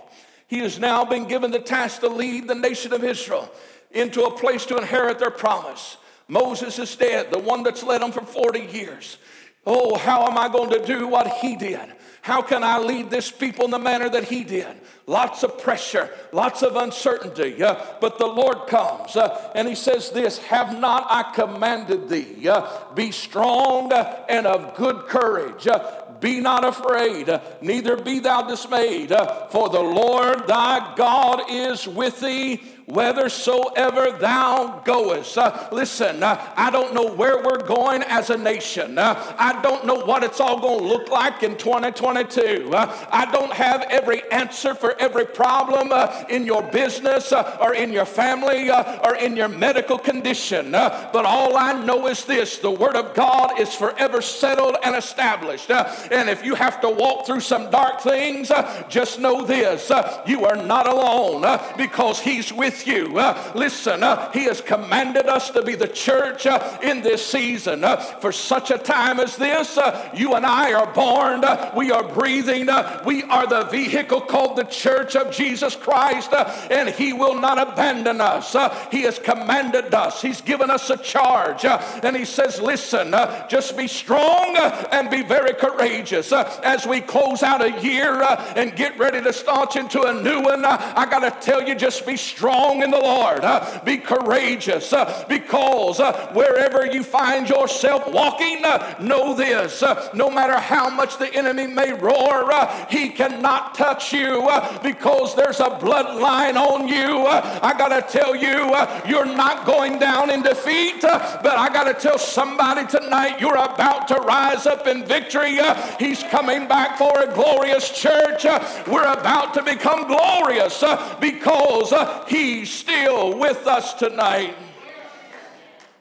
He 0.48 0.60
has 0.60 0.78
now 0.78 1.04
been 1.04 1.26
given 1.26 1.50
the 1.50 1.58
task 1.58 2.00
to 2.00 2.08
lead 2.08 2.48
the 2.48 2.54
nation 2.54 2.92
of 2.92 3.04
Israel 3.04 3.50
into 3.90 4.22
a 4.22 4.36
place 4.36 4.64
to 4.66 4.78
inherit 4.78 5.18
their 5.18 5.30
promise. 5.30 5.96
Moses 6.28 6.78
is 6.78 6.94
dead, 6.96 7.30
the 7.30 7.38
one 7.38 7.62
that's 7.62 7.82
led 7.82 8.00
them 8.00 8.12
for 8.12 8.22
40 8.22 8.60
years. 8.60 9.18
Oh, 9.64 9.96
how 9.98 10.26
am 10.26 10.38
I 10.38 10.48
going 10.48 10.70
to 10.70 10.84
do 10.84 11.06
what 11.08 11.28
he 11.28 11.56
did? 11.56 11.92
How 12.26 12.42
can 12.42 12.64
I 12.64 12.78
lead 12.78 13.08
this 13.08 13.30
people 13.30 13.66
in 13.66 13.70
the 13.70 13.78
manner 13.78 14.08
that 14.08 14.24
he 14.24 14.42
did? 14.42 14.66
Lots 15.06 15.44
of 15.44 15.62
pressure, 15.62 16.10
lots 16.32 16.64
of 16.64 16.74
uncertainty. 16.74 17.62
Uh, 17.62 17.80
but 18.00 18.18
the 18.18 18.26
Lord 18.26 18.66
comes 18.66 19.14
uh, 19.14 19.52
and 19.54 19.68
he 19.68 19.76
says, 19.76 20.10
This 20.10 20.38
have 20.38 20.76
not 20.76 21.06
I 21.08 21.30
commanded 21.32 22.08
thee. 22.08 22.48
Uh, 22.48 22.68
be 22.96 23.12
strong 23.12 23.92
and 23.92 24.44
of 24.44 24.74
good 24.74 25.06
courage. 25.06 25.68
Uh, 25.68 26.02
be 26.18 26.40
not 26.40 26.64
afraid, 26.64 27.30
neither 27.60 27.96
be 27.96 28.18
thou 28.18 28.42
dismayed, 28.42 29.10
for 29.50 29.68
the 29.68 29.78
Lord 29.78 30.48
thy 30.48 30.94
God 30.96 31.42
is 31.48 31.86
with 31.86 32.18
thee 32.20 32.60
whithersoever 32.86 34.12
thou 34.18 34.80
goest. 34.84 35.36
Uh, 35.36 35.68
listen, 35.72 36.22
uh, 36.22 36.52
I 36.56 36.70
don't 36.70 36.94
know 36.94 37.12
where 37.12 37.42
we're 37.42 37.66
going 37.66 38.02
as 38.04 38.30
a 38.30 38.36
nation. 38.36 38.96
Uh, 38.96 39.34
I 39.38 39.60
don't 39.60 39.86
know 39.86 40.04
what 40.04 40.22
it's 40.22 40.40
all 40.40 40.60
going 40.60 40.78
to 40.78 40.84
look 40.84 41.08
like 41.10 41.42
in 41.42 41.56
2022. 41.56 42.70
Uh, 42.72 43.06
I 43.10 43.30
don't 43.32 43.52
have 43.52 43.82
every 43.90 44.22
answer 44.30 44.74
for 44.74 44.98
every 45.00 45.26
problem 45.26 45.90
uh, 45.90 46.24
in 46.28 46.46
your 46.46 46.62
business 46.62 47.32
uh, 47.32 47.58
or 47.60 47.74
in 47.74 47.92
your 47.92 48.04
family 48.04 48.70
or 48.70 49.16
in 49.16 49.36
your 49.36 49.48
medical 49.48 49.98
condition. 49.98 50.70
but 50.70 51.24
all 51.24 51.56
I 51.56 51.84
know 51.84 52.06
is 52.06 52.24
this 52.24 52.58
the 52.58 52.70
Word 52.70 52.94
of 52.94 53.14
God 53.14 53.58
is 53.58 53.74
forever 53.74 54.22
settled 54.22 54.76
and 54.84 54.94
established. 54.94 55.70
and 55.70 56.30
if 56.30 56.44
you 56.44 56.54
have 56.54 56.80
to 56.82 56.90
walk 56.90 57.26
through 57.26 57.40
some 57.40 57.68
dark 57.70 58.00
things, 58.00 58.52
just 58.88 59.18
know 59.18 59.44
this 59.44 59.90
you 60.26 60.44
are 60.44 60.56
not 60.56 60.88
alone 60.88 61.42
because 61.76 62.20
He's 62.20 62.52
with 62.52 62.75
with 62.76 62.86
you. 62.86 63.18
Uh, 63.18 63.52
listen, 63.54 64.02
uh, 64.02 64.30
He 64.32 64.44
has 64.44 64.60
commanded 64.60 65.26
us 65.26 65.50
to 65.50 65.62
be 65.62 65.74
the 65.74 65.88
church 65.88 66.46
uh, 66.46 66.78
in 66.82 67.02
this 67.02 67.24
season. 67.26 67.84
Uh, 67.84 67.96
for 67.96 68.32
such 68.32 68.70
a 68.70 68.78
time 68.78 69.20
as 69.20 69.36
this, 69.36 69.78
uh, 69.78 70.10
you 70.14 70.34
and 70.34 70.44
I 70.44 70.72
are 70.72 70.92
born, 70.92 71.44
uh, 71.44 71.72
we 71.76 71.90
are 71.90 72.06
breathing, 72.06 72.68
we 73.04 73.22
are 73.24 73.46
the 73.46 73.64
vehicle 73.70 74.20
called 74.20 74.56
the 74.56 74.64
church 74.64 75.16
of 75.16 75.30
Jesus 75.30 75.76
Christ, 75.76 76.32
and 76.70 76.88
He 76.88 77.12
will 77.12 77.38
not 77.40 77.58
abandon 77.58 78.20
us. 78.20 78.54
he 78.90 79.02
has 79.02 79.18
commanded 79.18 79.94
us, 79.94 80.22
He's 80.22 80.40
given 80.40 80.70
us 80.70 80.90
a 80.90 80.96
charge, 80.96 81.64
and 81.64 82.16
He 82.16 82.24
says, 82.24 82.60
Listen, 82.60 83.12
just 83.48 83.76
be 83.76 83.86
strong 83.86 84.56
and 84.90 85.10
be 85.10 85.22
very 85.22 85.54
courageous. 85.54 86.32
as 86.32 86.86
we 86.86 87.00
close 87.00 87.42
out 87.42 87.62
a 87.62 87.80
year 87.82 88.22
and 88.56 88.74
get 88.76 88.98
ready 88.98 89.22
to 89.22 89.32
start 89.32 89.76
into 89.76 90.02
a 90.02 90.12
new 90.22 90.42
one, 90.42 90.64
I 90.64 91.06
got 91.08 91.20
to 91.20 91.46
tell 91.46 91.66
you, 91.66 91.74
just 91.74 92.06
be 92.06 92.16
strong 92.16 92.65
strong 92.66 92.82
in 92.82 92.90
the 92.90 92.98
Lord. 92.98 93.44
Uh, 93.44 93.80
be 93.84 93.98
courageous 93.98 94.92
uh, 94.92 95.24
because 95.28 96.00
uh, 96.00 96.30
wherever 96.32 96.86
you 96.86 97.02
find 97.02 97.48
yourself 97.48 98.10
walking, 98.12 98.64
uh, 98.64 98.96
know 99.00 99.34
this 99.34 99.82
uh, 99.82 100.10
no 100.14 100.30
matter 100.30 100.58
how 100.58 100.90
much 100.90 101.18
the 101.18 101.32
enemy 101.34 101.66
may 101.66 101.92
roar, 101.92 102.52
uh, 102.52 102.86
he 102.88 103.10
cannot 103.10 103.74
touch 103.74 104.12
you 104.12 104.48
because 104.82 105.34
there's 105.34 105.60
a 105.60 105.70
bloodline 105.78 106.56
on 106.56 106.88
you. 106.88 107.26
I 107.26 107.74
got 107.78 107.88
to 107.88 108.02
tell 108.18 108.34
you, 108.34 108.74
you're 109.08 109.24
not 109.24 109.66
going 109.66 109.98
down 109.98 110.30
in 110.30 110.42
defeat, 110.42 111.02
but 111.02 111.46
I 111.46 111.68
got 111.72 111.84
to 111.84 111.94
tell 111.94 112.18
somebody 112.18 112.86
tonight, 112.86 113.40
you're 113.40 113.56
about 113.56 114.08
to 114.08 114.14
rise 114.16 114.66
up 114.66 114.86
in 114.86 115.04
victory. 115.04 115.58
He's 115.98 116.22
coming 116.24 116.66
back 116.66 116.98
for 116.98 117.12
a 117.20 117.32
glorious 117.32 117.90
church. 117.90 118.44
We're 118.86 119.12
about 119.12 119.54
to 119.54 119.62
become 119.62 120.06
glorious 120.06 120.82
because 121.20 121.92
he 122.28 122.55
Still 122.64 123.38
with 123.38 123.66
us 123.66 123.94
tonight. 123.94 124.54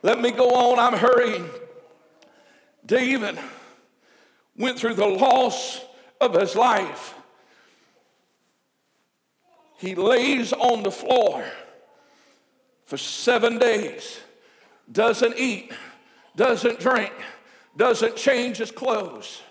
Let 0.01 0.21
me 0.21 0.31
go 0.31 0.49
on, 0.49 0.79
I'm 0.79 0.97
hurrying. 0.97 1.49
David 2.85 3.39
went 4.55 4.77
through 4.77 4.93
the 4.93 5.07
loss 5.07 5.83
of 6.21 6.33
his 6.35 6.55
life. 6.55 7.15
He 9.77 9.95
lays 9.95 10.53
on 10.53 10.83
the 10.83 10.91
floor 10.91 11.43
for 12.85 12.97
seven 12.97 13.57
days, 13.57 14.19
doesn't 14.91 15.37
eat, 15.37 15.73
doesn't 16.35 16.79
drink, 16.79 17.13
doesn't 17.75 18.15
change 18.15 18.57
his 18.57 18.71
clothes, 18.71 19.41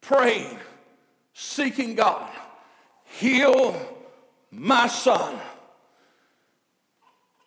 praying, 0.00 0.58
seeking 1.34 1.94
God, 1.94 2.30
heal 3.04 3.97
my 4.50 4.86
son. 4.86 5.38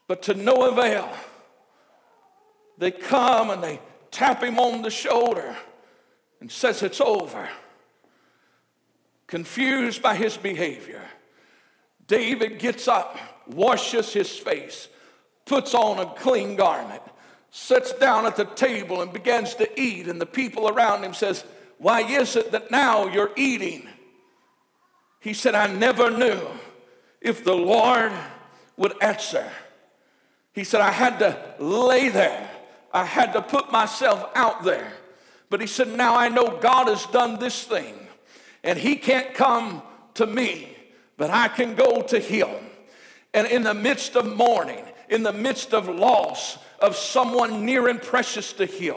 But 0.08 0.24
to 0.24 0.34
no 0.34 0.68
avail. 0.68 1.10
They 2.78 2.92
come 2.92 3.50
and 3.50 3.64
they 3.64 3.80
tap 4.10 4.44
him 4.44 4.60
on 4.60 4.82
the 4.82 4.90
shoulder 4.90 5.56
and 6.40 6.52
says 6.52 6.84
it's 6.84 7.00
over. 7.00 7.48
Confused 9.28 10.02
by 10.02 10.16
his 10.16 10.36
behavior, 10.36 11.04
David 12.08 12.60
gets 12.60 12.88
up, 12.88 13.18
washes 13.48 14.12
his 14.12 14.30
face, 14.38 14.90
puts 15.46 15.74
on 15.74 16.00
a 16.00 16.06
clean 16.16 16.56
garment, 16.56 17.04
sits 17.52 17.94
down 17.94 18.26
at 18.26 18.36
the 18.36 18.46
table 18.46 19.02
and 19.02 19.14
begins 19.14 19.56
to 19.56 19.80
eat 19.80 20.08
and 20.08 20.20
the 20.20 20.26
people 20.26 20.68
around 20.68 21.04
him 21.04 21.14
says, 21.14 21.46
"Why 21.78 22.02
is 22.02 22.36
it 22.36 22.52
that 22.52 22.72
now 22.72 23.08
you're 23.08 23.32
eating?" 23.36 23.88
He 25.20 25.34
said, 25.34 25.56
"I 25.56 25.68
never 25.68 26.10
knew 26.10 26.42
if 27.22 27.44
the 27.44 27.56
Lord 27.56 28.12
would 28.78 29.02
answer. 29.02 29.50
He 30.54 30.64
said, 30.64 30.82
I 30.82 30.92
had 30.92 31.20
to 31.20 31.64
lay 31.64 32.10
there, 32.10 32.50
I 32.92 33.06
had 33.06 33.34
to 33.34 33.42
put 33.42 33.72
myself 33.72 34.30
out 34.36 34.64
there. 34.64 34.92
But 35.50 35.62
he 35.62 35.68
said, 35.68 35.90
Now 35.90 36.16
I 36.16 36.30
know 36.30 36.58
God 36.60 36.88
has 36.88 37.06
done 37.08 37.40
this 37.40 37.64
thing, 37.64 37.96
and 38.64 38.78
he 38.78 38.96
can't 38.96 39.34
come 39.34 39.82
to 40.16 40.26
me, 40.26 40.76
but 41.18 41.30
I 41.30 41.48
can 41.48 41.76
go 41.76 42.02
to 42.02 42.20
him. 42.20 42.50
And 43.34 43.48
in 43.48 43.64
the 43.64 43.74
midst 43.74 44.16
of 44.16 44.36
mourning, 44.36 44.84
in 45.10 45.24
the 45.24 45.34
midst 45.34 45.74
of 45.74 45.88
loss 45.88 46.58
of 46.80 46.96
someone 46.96 47.66
near 47.66 47.88
and 47.88 48.02
precious 48.02 48.54
to 48.54 48.66
him, 48.66 48.96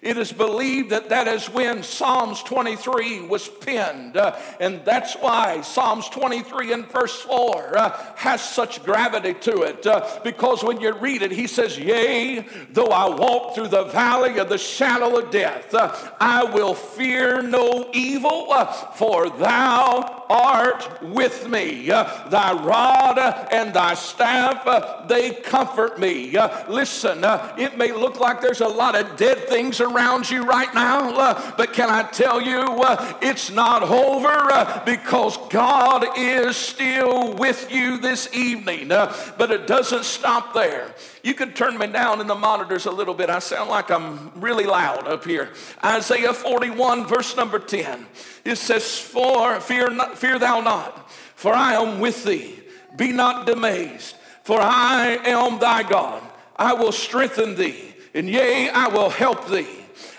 It 0.00 0.16
is 0.16 0.32
believed 0.32 0.90
that 0.90 1.08
that 1.08 1.26
is 1.26 1.50
when 1.50 1.82
Psalms 1.82 2.42
23 2.44 3.26
was 3.26 3.48
penned. 3.48 4.16
Uh, 4.16 4.36
and 4.60 4.84
that's 4.84 5.14
why 5.14 5.60
Psalms 5.62 6.08
23 6.10 6.72
and 6.72 6.86
verse 6.86 7.20
4 7.22 7.76
uh, 7.76 8.14
has 8.14 8.40
such 8.42 8.84
gravity 8.84 9.34
to 9.34 9.62
it. 9.62 9.84
Uh, 9.86 10.20
because 10.22 10.62
when 10.62 10.80
you 10.80 10.94
read 10.94 11.22
it, 11.22 11.32
he 11.32 11.48
says, 11.48 11.76
Yea, 11.78 12.44
though 12.70 12.86
I 12.86 13.08
walk 13.08 13.54
through 13.54 13.68
the 13.68 13.84
valley 13.84 14.38
of 14.38 14.48
the 14.48 14.58
shadow 14.58 15.18
of 15.18 15.32
death, 15.32 15.74
uh, 15.74 15.92
I 16.20 16.44
will 16.44 16.74
fear 16.74 17.42
no 17.42 17.90
evil, 17.92 18.52
uh, 18.52 18.66
for 18.92 19.28
thou 19.30 20.26
art 20.30 21.02
with 21.02 21.48
me. 21.48 21.90
Uh, 21.90 22.28
thy 22.28 22.52
rod 22.52 23.18
and 23.50 23.74
thy 23.74 23.94
staff, 23.94 25.08
they 25.08 25.32
comfort 25.32 25.98
me. 25.98 26.36
listen, 26.68 27.20
it 27.58 27.76
may 27.76 27.90
look 27.92 28.20
like 28.20 28.40
there's 28.40 28.60
a 28.60 28.68
lot 28.68 28.94
of 28.94 29.16
dead 29.16 29.48
things 29.48 29.80
around 29.80 29.87
you 30.30 30.44
right 30.44 30.72
now, 30.74 31.10
uh, 31.16 31.52
but 31.56 31.72
can 31.72 31.90
I 31.90 32.02
tell 32.02 32.40
you, 32.40 32.60
uh, 32.60 33.18
it's 33.22 33.50
not 33.50 33.82
over 33.82 34.28
uh, 34.28 34.84
because 34.84 35.36
God 35.48 36.06
is 36.16 36.56
still 36.56 37.34
with 37.34 37.70
you 37.70 37.98
this 37.98 38.28
evening. 38.34 38.90
Uh, 38.90 39.14
but 39.36 39.50
it 39.50 39.66
doesn't 39.66 40.04
stop 40.04 40.54
there. 40.54 40.94
You 41.22 41.34
can 41.34 41.52
turn 41.52 41.78
me 41.78 41.86
down 41.86 42.20
in 42.20 42.26
the 42.26 42.34
monitors 42.34 42.86
a 42.86 42.90
little 42.90 43.14
bit. 43.14 43.30
I 43.30 43.38
sound 43.38 43.70
like 43.70 43.90
I'm 43.90 44.32
really 44.40 44.64
loud 44.64 45.06
up 45.06 45.24
here. 45.24 45.50
Isaiah 45.84 46.32
41, 46.34 47.06
verse 47.06 47.36
number 47.36 47.58
10. 47.58 48.06
It 48.44 48.56
says, 48.56 48.98
For 48.98 49.60
fear, 49.60 49.90
not, 49.90 50.18
fear 50.18 50.38
thou 50.38 50.60
not, 50.60 51.10
for 51.10 51.52
I 51.52 51.74
am 51.74 52.00
with 52.00 52.24
thee. 52.24 52.58
Be 52.96 53.12
not 53.12 53.48
amazed, 53.48 54.16
for 54.42 54.58
I 54.60 55.18
am 55.24 55.58
thy 55.58 55.82
God. 55.82 56.22
I 56.56 56.72
will 56.72 56.92
strengthen 56.92 57.54
thee, 57.54 57.94
and 58.14 58.28
yea, 58.28 58.68
I 58.70 58.88
will 58.88 59.10
help 59.10 59.48
thee. 59.48 59.77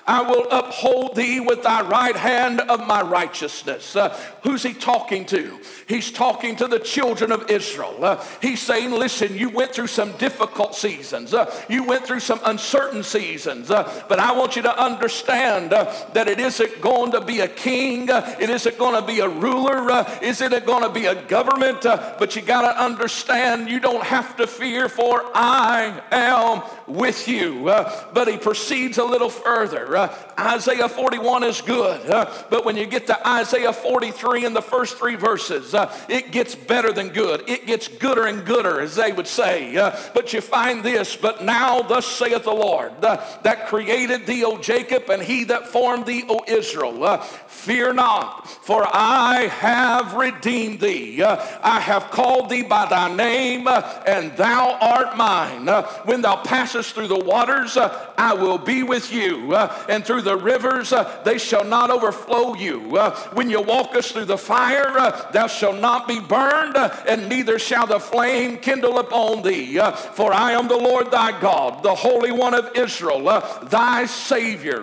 I 0.10 0.24
will 0.24 0.48
uphold 0.50 1.15
thee 1.15 1.39
with 1.39 1.62
thy 1.62 1.84
right 1.84 2.15
hand 2.15 2.62
of 2.62 2.88
my 2.88 3.00
righteousness. 3.04 3.95
Uh, 3.95 4.10
who's 4.41 4.63
he 4.63 4.74
talking 4.74 5.24
to? 5.28 5.60
He's 5.89 6.12
talking 6.12 6.56
to 6.58 6.67
the 6.67 6.78
children 6.78 7.32
of 7.32 7.49
Israel. 7.49 8.06
Uh, 8.06 8.23
he's 8.43 8.62
saying, 8.62 8.91
listen, 8.91 9.36
you 9.36 9.49
went 9.49 9.73
through 9.73 9.88
some 9.88 10.12
difficult 10.17 10.75
seasons. 10.75 11.34
Uh, 11.34 11.52
you 11.67 11.84
went 11.84 12.06
through 12.06 12.19
some 12.19 12.39
uncertain 12.45 13.02
seasons. 13.02 13.71
Uh, 13.71 14.04
but 14.08 14.19
I 14.19 14.34
want 14.34 14.56
you 14.56 14.62
to 14.62 14.80
understand 14.80 15.73
uh, 15.73 15.91
that 16.13 16.28
it 16.28 16.39
isn't 16.39 16.80
going 16.80 17.13
to 17.13 17.21
be 17.21 17.39
a 17.39 17.47
king. 17.47 18.12
Uh, 18.12 18.38
it 18.39 18.52
isn't 18.52 18.78
going 18.78 19.02
to 19.02 19.08
be 19.08 19.19
a 19.19 19.28
ruler. 19.28 20.06
is 20.21 20.41
it 20.41 20.63
going 20.67 20.84
to 20.84 20.91
be 20.91 21.08
a 21.08 21.15
government? 21.25 21.82
but 21.82 22.36
you 22.36 22.43
got 22.43 22.71
to 22.71 22.84
understand 22.84 23.67
you 23.67 23.80
don't 23.80 24.04
have 24.04 24.38
to 24.38 24.45
fear 24.45 24.89
for 24.89 25.23
I 25.34 26.04
am 26.12 26.62
with 26.86 27.28
you. 27.28 27.63
but 27.63 28.28
he 28.28 28.38
proceeds 28.38 28.99
a 28.99 29.04
little 29.04 29.30
further. 29.30 29.97
Uh, 29.97 30.15
Isaiah 30.39 30.88
41 30.88 31.43
is 31.43 31.62
good, 31.62 32.10
uh, 32.10 32.32
but 32.49 32.63
when 32.63 32.78
you 32.78 32.86
get 32.86 33.08
to 33.08 33.28
Isaiah 33.28 33.73
43 33.73 34.45
in 34.45 34.54
the 34.54 34.62
first 34.62 34.97
three 34.97 35.15
verses, 35.15 35.73
uh, 35.80 35.98
it 36.08 36.32
gets 36.32 36.56
better 36.56 36.92
than 36.92 37.10
good. 37.10 37.48
It 37.48 37.65
gets 37.65 37.88
gooder 37.88 38.26
and 38.26 38.46
gooder, 38.46 38.82
as 38.82 38.96
they 38.96 39.12
would 39.12 39.28
say. 39.28 39.76
Uh, 39.76 39.98
but 40.13 40.34
you 40.34 40.42
find 40.42 40.84
this, 40.84 41.15
but 41.15 41.44
now 41.44 41.82
thus 41.82 42.06
saith 42.06 42.44
the 42.44 42.52
Lord, 42.52 42.92
uh, 43.04 43.26
that 43.44 43.68
created 43.68 44.26
thee, 44.26 44.44
O 44.44 44.58
Jacob, 44.58 45.10
and 45.10 45.22
he 45.22 45.46
that 45.46 45.68
formed 45.68 46.06
thee, 46.06 46.24
O 46.28 46.44
Israel. 46.48 47.04
Uh, 47.04 47.18
fear 47.48 47.94
not, 47.94 48.48
for 48.48 48.86
I 48.88 49.48
have 49.48 50.13
redeemed 50.13 50.80
thee. 50.80 51.22
I 51.24 51.80
have 51.80 52.12
called 52.12 52.50
thee 52.50 52.63
by 52.63 52.86
thy 52.88 53.13
name, 53.13 53.68
and 53.68 54.36
thou 54.38 54.78
art 54.80 55.18
mine. 55.18 55.68
when 56.06 56.22
thou 56.22 56.38
passest 56.38 56.94
through 56.94 57.08
the 57.08 57.20
waters, 57.20 57.78
I 57.78 58.34
will 58.34 58.58
be 58.58 58.84
with 58.84 59.12
you 59.12 59.56
and 59.89 60.06
through 60.06 60.22
the 60.22 60.38
rivers, 60.38 60.94
uh, 60.94 61.22
they 61.24 61.38
shall 61.38 61.63
not 61.63 61.89
overflow 61.89 62.54
you. 62.56 62.98
Uh, 62.98 63.15
when 63.34 63.50
you 63.50 63.62
walk 63.62 63.96
us 63.96 64.12
through 64.12 64.26
the 64.26 64.38
fire, 64.38 64.98
uh, 64.98 65.32
thou 65.32 65.48
shalt 65.48 65.69
not 65.74 66.08
be 66.08 66.20
burned, 66.20 66.78
and 66.78 67.30
neither 67.30 67.60
shall 67.60 67.88
the 67.88 68.00
flame 68.00 68.58
kindle 68.58 69.00
upon 69.00 69.44
thee. 69.44 69.80
For 70.14 70.34
I 70.34 70.54
am 70.54 70.68
the 70.68 70.78
Lord 70.78 71.12
thy 71.12 71.40
God, 71.40 71.84
the 71.84 71.96
Holy 71.96 72.32
One 72.32 72.54
of 72.54 72.76
Israel, 72.76 73.22
thy 73.70 74.06
Savior. 74.06 74.82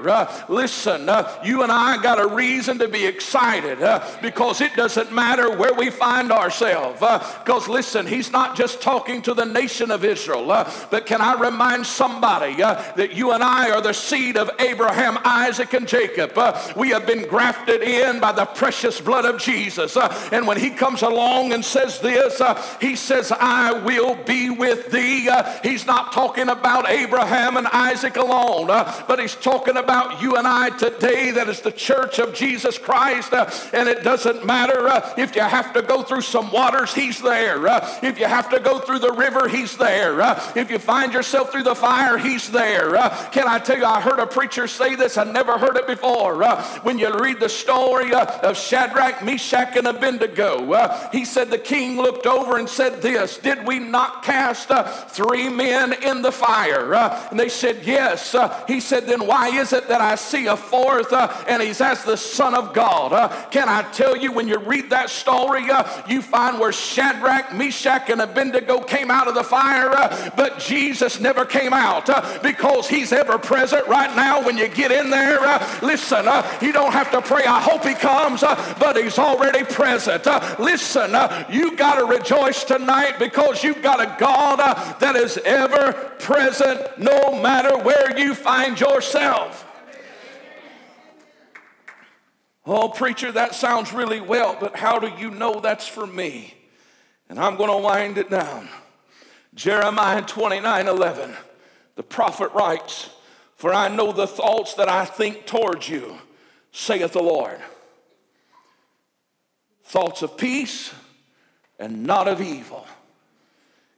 listen, 0.48 1.10
you 1.44 1.62
and 1.62 1.72
I 1.72 2.02
got 2.02 2.20
a 2.20 2.26
reason 2.26 2.78
to 2.78 2.88
be 2.88 3.06
excited 3.06 3.78
because 4.22 4.60
it 4.60 4.74
doesn't 4.74 5.12
matter 5.12 5.56
where 5.56 5.74
we 5.74 5.90
find 5.90 6.32
ourselves. 6.32 7.00
Because 7.00 7.68
listen, 7.68 8.06
he's 8.06 8.30
not 8.30 8.56
just 8.56 8.80
talking 8.80 9.22
to 9.22 9.34
the 9.34 9.44
nation 9.44 9.90
of 9.90 10.04
Israel, 10.04 10.46
but 10.90 11.06
can 11.06 11.20
I 11.20 11.40
remind 11.40 11.86
somebody 11.86 12.56
that 12.56 13.14
you 13.14 13.32
and 13.32 13.42
I 13.42 13.70
are 13.70 13.80
the 13.80 13.92
seed 13.92 14.36
of 14.36 14.50
Abraham? 14.58 15.18
Isaac, 15.24 15.72
and 15.74 15.86
Jacob. 15.86 16.32
We 16.76 16.90
have 16.90 17.06
been 17.06 17.28
grafted 17.28 17.82
in 17.82 18.20
by 18.20 18.32
the 18.32 18.46
precious 18.46 19.00
blood 19.00 19.24
of 19.24 19.40
Jesus. 19.40 19.96
And 20.32 20.46
when 20.46 20.58
he 20.58 20.70
comes 20.76 21.02
along 21.02 21.52
and 21.52 21.64
says 21.64 22.00
this, 22.00 22.40
uh, 22.40 22.54
he 22.80 22.96
says, 22.96 23.32
I 23.32 23.72
will 23.72 24.14
be 24.14 24.50
with 24.50 24.90
thee. 24.90 25.28
Uh, 25.28 25.58
he's 25.62 25.86
not 25.86 26.12
talking 26.12 26.48
about 26.48 26.88
Abraham 26.88 27.56
and 27.56 27.66
Isaac 27.68 28.16
alone, 28.16 28.70
uh, 28.70 29.04
but 29.08 29.18
he's 29.18 29.34
talking 29.34 29.76
about 29.76 30.22
you 30.22 30.36
and 30.36 30.46
I 30.46 30.70
today, 30.70 31.30
that 31.32 31.48
is 31.48 31.60
the 31.60 31.72
church 31.72 32.18
of 32.18 32.34
Jesus 32.34 32.78
Christ. 32.78 33.32
Uh, 33.32 33.50
and 33.72 33.88
it 33.88 34.02
doesn't 34.02 34.44
matter 34.44 34.74
if 35.16 35.34
you 35.34 35.42
have 35.42 35.72
to 35.74 35.82
go 35.82 36.02
through 36.02 36.22
some 36.22 36.52
waters, 36.52 36.92
he's 36.94 37.20
there. 37.20 37.66
if 38.02 38.18
you 38.18 38.26
have 38.26 38.50
to 38.50 38.60
go 38.60 38.78
through 38.78 39.00
the 39.00 39.12
river, 39.12 39.48
he's 39.48 39.76
there. 39.76 40.20
if 40.54 40.70
you 40.70 40.78
find 40.78 41.12
yourself 41.12 41.52
through 41.52 41.62
the 41.62 41.74
fire, 41.74 42.18
he's 42.18 42.50
there. 42.50 42.90
can 43.32 43.48
I 43.48 43.58
tell 43.58 43.78
you, 43.78 43.84
I 43.84 44.00
heard 44.00 44.18
a 44.18 44.26
preacher 44.26 44.66
say, 44.66 44.94
this, 44.94 45.16
I 45.16 45.24
never 45.24 45.58
heard 45.58 45.76
it 45.76 45.86
before. 45.86 46.42
Uh, 46.42 46.62
when 46.82 46.98
you 46.98 47.12
read 47.18 47.40
the 47.40 47.48
story 47.48 48.12
uh, 48.12 48.24
of 48.40 48.56
Shadrach, 48.56 49.24
Meshach, 49.24 49.76
and 49.76 49.86
Abednego, 49.86 50.64
uh, 50.72 51.10
he 51.10 51.24
said 51.24 51.50
the 51.50 51.58
king 51.58 51.96
looked 51.96 52.26
over 52.26 52.58
and 52.58 52.68
said 52.68 53.02
this 53.02 53.38
Did 53.38 53.66
we 53.66 53.78
not 53.78 54.22
cast 54.22 54.70
uh, 54.70 54.84
three 54.84 55.48
men 55.48 55.92
in 55.92 56.22
the 56.22 56.32
fire? 56.32 56.94
Uh, 56.94 57.28
and 57.30 57.38
they 57.38 57.48
said, 57.48 57.84
Yes. 57.84 58.34
Uh, 58.34 58.64
he 58.66 58.80
said, 58.80 59.06
Then 59.06 59.26
why 59.26 59.48
is 59.48 59.72
it 59.72 59.88
that 59.88 60.00
I 60.00 60.14
see 60.14 60.46
a 60.46 60.56
fourth 60.56 61.12
and 61.12 61.62
he's 61.62 61.80
as 61.80 62.04
the 62.04 62.16
Son 62.16 62.54
of 62.54 62.72
God? 62.72 62.96
can 63.50 63.68
I 63.68 63.82
tell 63.92 64.16
you, 64.16 64.32
when 64.32 64.48
you 64.48 64.58
read 64.58 64.90
that 64.90 65.10
story, 65.10 65.66
you 66.08 66.22
find 66.22 66.58
where 66.58 66.72
Shadrach, 66.72 67.54
Meshach, 67.54 68.10
and 68.10 68.20
Abednego 68.20 68.80
came 68.80 69.10
out 69.10 69.28
of 69.28 69.34
the 69.34 69.44
fire, 69.44 69.90
but 70.36 70.58
Jesus 70.58 71.20
never 71.20 71.44
came 71.44 71.72
out 71.72 72.06
because 72.42 72.88
he's 72.88 73.12
ever 73.12 73.38
present 73.38 73.86
right 73.86 74.14
now 74.16 74.44
when 74.44 74.56
you 74.56 74.68
get 74.68 74.92
in 74.92 75.10
there, 75.10 75.40
uh, 75.40 75.78
listen, 75.82 76.26
uh, 76.26 76.58
you 76.60 76.72
don't 76.72 76.92
have 76.92 77.10
to 77.10 77.22
pray, 77.22 77.44
I 77.44 77.60
hope 77.60 77.84
he 77.84 77.94
comes, 77.94 78.42
uh, 78.42 78.76
but 78.78 78.96
he's 78.96 79.18
already 79.18 79.64
present. 79.64 80.26
Listen, 80.58 81.14
uh, 81.14 81.46
you 81.50 81.76
got 81.76 81.96
to 81.96 82.04
rejoice 82.04 82.64
tonight 82.64 83.18
because 83.18 83.62
you've 83.62 83.82
got 83.82 84.00
a 84.00 84.16
God 84.18 84.60
uh, 84.60 84.98
that 84.98 85.16
is 85.16 85.38
ever 85.38 85.92
present 86.18 86.98
no 86.98 87.40
matter 87.40 87.76
where 87.78 88.18
you 88.18 88.34
find 88.34 88.78
yourself. 88.78 89.64
Oh, 92.64 92.88
preacher, 92.88 93.30
that 93.32 93.54
sounds 93.54 93.92
really 93.92 94.20
well, 94.20 94.56
but 94.58 94.76
how 94.76 94.98
do 94.98 95.08
you 95.18 95.30
know 95.30 95.60
that's 95.60 95.86
for 95.86 96.06
me? 96.06 96.54
And 97.28 97.38
I'm 97.38 97.56
going 97.56 97.70
to 97.70 97.76
wind 97.76 98.18
it 98.18 98.28
down. 98.28 98.68
Jeremiah 99.54 100.22
29 100.22 100.88
11, 100.88 101.34
the 101.94 102.02
prophet 102.02 102.52
writes, 102.52 103.10
for 103.54 103.72
I 103.72 103.88
know 103.88 104.12
the 104.12 104.26
thoughts 104.26 104.74
that 104.74 104.88
I 104.88 105.04
think 105.04 105.46
towards 105.46 105.88
you, 105.88 106.18
saith 106.72 107.12
the 107.12 107.22
Lord. 107.22 107.58
Thoughts 109.86 110.22
of 110.22 110.36
peace 110.36 110.92
and 111.78 112.04
not 112.04 112.28
of 112.28 112.40
evil. 112.40 112.86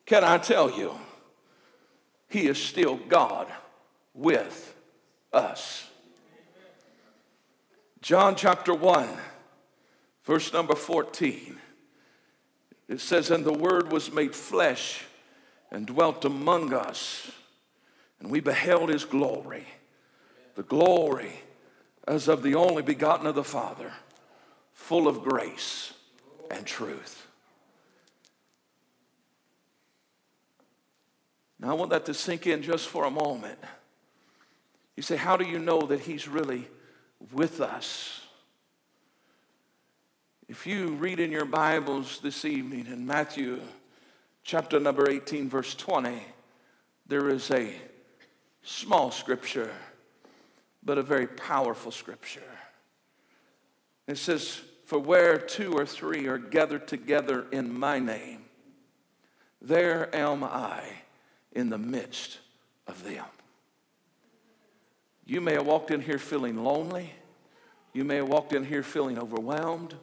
Can 0.07 0.24
I 0.24 0.38
tell 0.38 0.70
you, 0.70 0.92
He 2.29 2.46
is 2.46 2.62
still 2.62 2.96
God 2.96 3.46
with 4.14 4.74
us. 5.33 5.87
John 8.01 8.37
chapter 8.37 8.72
1, 8.72 9.09
verse 10.24 10.53
number 10.53 10.74
14. 10.74 11.59
It 12.88 13.01
says, 13.01 13.31
And 13.31 13.44
the 13.44 13.53
Word 13.53 13.92
was 13.92 14.12
made 14.12 14.35
flesh 14.35 15.05
and 15.70 15.87
dwelt 15.87 16.24
among 16.24 16.72
us 16.72 17.31
and 18.20 18.31
we 18.31 18.40
beheld 18.40 18.90
his 18.90 19.05
glory, 19.05 19.66
the 20.55 20.62
glory 20.62 21.33
as 22.07 22.29
of 22.29 22.42
the 22.42 22.55
only 22.55 22.83
begotten 22.83 23.27
of 23.27 23.35
the 23.35 23.44
Father, 23.44 23.92
full 24.78 25.08
of 25.08 25.22
grace 25.22 25.92
and 26.50 26.64
truth. 26.64 27.26
Now, 31.58 31.70
I 31.70 31.72
want 31.74 31.90
that 31.90 32.06
to 32.06 32.14
sink 32.14 32.46
in 32.46 32.62
just 32.62 32.88
for 32.88 33.04
a 33.04 33.10
moment. 33.10 33.58
You 34.96 35.02
say, 35.02 35.16
How 35.16 35.36
do 35.36 35.44
you 35.44 35.58
know 35.58 35.82
that 35.82 36.00
He's 36.00 36.28
really 36.28 36.68
with 37.32 37.60
us? 37.60 38.22
If 40.48 40.66
you 40.66 40.94
read 40.94 41.20
in 41.20 41.32
your 41.32 41.44
Bibles 41.44 42.20
this 42.22 42.44
evening 42.46 42.86
in 42.86 43.04
Matthew 43.04 43.60
chapter 44.44 44.80
number 44.80 45.10
18, 45.10 45.50
verse 45.50 45.74
20, 45.74 46.22
there 47.08 47.28
is 47.28 47.50
a 47.50 47.74
small 48.62 49.10
scripture 49.10 49.72
but 50.84 50.96
a 50.96 51.02
very 51.02 51.26
powerful 51.26 51.90
scripture. 51.90 52.40
It 54.08 54.16
says, 54.16 54.62
For 54.86 54.98
where 54.98 55.38
two 55.38 55.74
or 55.74 55.86
three 55.86 56.26
are 56.26 56.38
gathered 56.38 56.88
together 56.88 57.46
in 57.52 57.78
my 57.78 58.00
name, 58.00 58.46
there 59.60 60.14
am 60.16 60.42
I 60.42 60.82
in 61.52 61.68
the 61.68 61.78
midst 61.78 62.38
of 62.86 63.04
them. 63.04 63.24
You 65.26 65.42
may 65.42 65.52
have 65.52 65.66
walked 65.66 65.90
in 65.90 66.00
here 66.00 66.18
feeling 66.18 66.64
lonely. 66.64 67.12
You 67.92 68.02
may 68.04 68.16
have 68.16 68.28
walked 68.28 68.54
in 68.54 68.64
here 68.64 68.82
feeling 68.82 69.18
overwhelmed. 69.18 69.94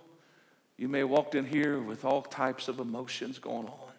You 0.77 0.87
may 0.87 0.99
have 0.99 1.09
walked 1.09 1.33
in 1.33 1.45
here 1.45 1.79
with 1.79 2.05
all 2.05 2.21
types 2.21 2.67
of 2.67 2.79
emotions 2.79 3.39
going 3.39 3.67
on. 3.67 3.93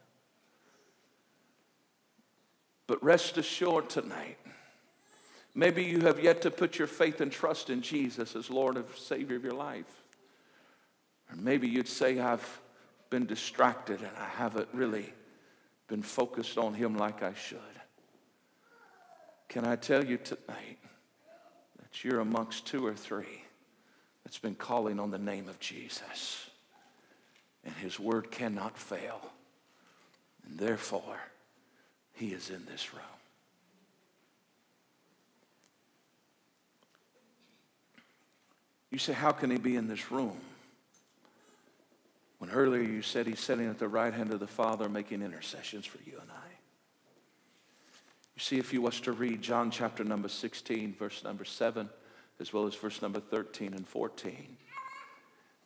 But 2.86 3.02
rest 3.02 3.38
assured 3.38 3.90
tonight, 3.90 4.38
maybe 5.56 5.82
you 5.82 6.00
have 6.02 6.22
yet 6.22 6.42
to 6.42 6.50
put 6.50 6.78
your 6.78 6.86
faith 6.86 7.20
and 7.20 7.32
trust 7.32 7.70
in 7.70 7.80
Jesus 7.80 8.36
as 8.36 8.50
Lord 8.50 8.76
and 8.76 8.84
Savior 8.94 9.36
of 9.36 9.42
your 9.42 9.54
life. 9.54 10.02
Or 11.30 11.36
maybe 11.36 11.66
you'd 11.66 11.88
say, 11.88 12.20
I've 12.20 12.60
been 13.10 13.26
distracted 13.26 14.00
and 14.00 14.16
I 14.18 14.26
haven't 14.26 14.68
really 14.72 15.12
been 15.88 16.02
focused 16.02 16.58
on 16.58 16.74
Him 16.74 16.96
like 16.96 17.22
I 17.22 17.34
should. 17.34 17.58
Can 19.48 19.64
I 19.64 19.76
tell 19.76 20.04
you 20.04 20.18
tonight 20.18 20.78
that 21.80 22.04
you're 22.04 22.20
amongst 22.20 22.66
two 22.66 22.84
or 22.84 22.94
three 22.94 23.42
that's 24.24 24.38
been 24.38 24.56
calling 24.56 25.00
on 25.00 25.10
the 25.10 25.18
name 25.18 25.48
of 25.48 25.58
Jesus? 25.58 26.50
And 27.64 27.74
His 27.76 27.98
word 27.98 28.30
cannot 28.30 28.76
fail. 28.76 29.20
And 30.44 30.58
therefore, 30.58 31.18
He 32.12 32.28
is 32.28 32.50
in 32.50 32.64
this 32.66 32.92
room. 32.92 33.15
You 38.96 39.00
say, 39.00 39.12
How 39.12 39.32
can 39.32 39.50
He 39.50 39.59
be 39.59 39.76
in 39.76 39.88
this 39.88 40.11
room? 40.11 40.38
When 42.38 42.48
earlier 42.48 42.80
you 42.80 43.02
said 43.02 43.26
He's 43.26 43.40
sitting 43.40 43.68
at 43.68 43.78
the 43.78 43.88
right 43.88 44.14
hand 44.14 44.32
of 44.32 44.40
the 44.40 44.46
Father 44.46 44.88
making 44.88 45.20
intercessions 45.20 45.85
for 45.85 45.98
you 46.06 46.14
and 46.18 46.30
I. 46.30 46.48
You 48.37 48.40
see, 48.40 48.56
if 48.56 48.72
you 48.72 48.80
was 48.80 48.98
to 49.00 49.12
read 49.12 49.42
John 49.42 49.70
chapter 49.70 50.02
number 50.02 50.28
16, 50.28 50.94
verse 50.98 51.22
number 51.24 51.44
7, 51.44 51.90
as 52.40 52.54
well 52.54 52.66
as 52.66 52.74
verse 52.74 53.02
number 53.02 53.20
13 53.20 53.74
and 53.74 53.87
14, 53.87 54.56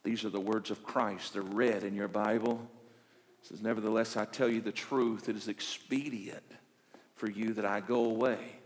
these 0.03 0.25
are 0.25 0.31
the 0.31 0.41
words 0.41 0.73
of 0.73 0.83
Christ. 0.83 1.35
They're 1.35 1.43
read 1.43 1.85
in 1.85 1.95
your 1.95 2.09
Bible. 2.09 2.61
It 3.43 3.47
says, 3.47 3.63
Nevertheless, 3.63 4.17
I 4.17 4.25
tell 4.25 4.49
you 4.49 4.61
the 4.61 4.73
truth, 4.73 5.29
it 5.29 5.37
is 5.37 5.47
expedient 5.47 6.43
for 7.15 7.31
you 7.31 7.55
that 7.55 7.65
I 7.65 7.79
go 7.79 8.07
away. 8.07 8.60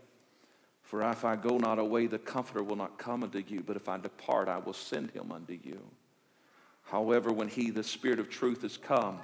For 0.85 1.01
if 1.09 1.25
I 1.25 1.35
go 1.35 1.57
not 1.57 1.79
away, 1.79 2.07
the 2.07 2.19
Comforter 2.19 2.63
will 2.63 2.75
not 2.75 2.97
come 2.97 3.23
unto 3.23 3.43
you, 3.47 3.61
but 3.65 3.75
if 3.75 3.89
I 3.89 3.97
depart, 3.97 4.47
I 4.47 4.57
will 4.57 4.73
send 4.73 5.11
him 5.11 5.31
unto 5.31 5.53
you. 5.53 5.79
However, 6.83 7.33
when 7.33 7.47
he, 7.47 7.71
the 7.71 7.83
Spirit 7.83 8.19
of 8.19 8.29
truth, 8.29 8.63
is 8.63 8.77
come, 8.77 9.19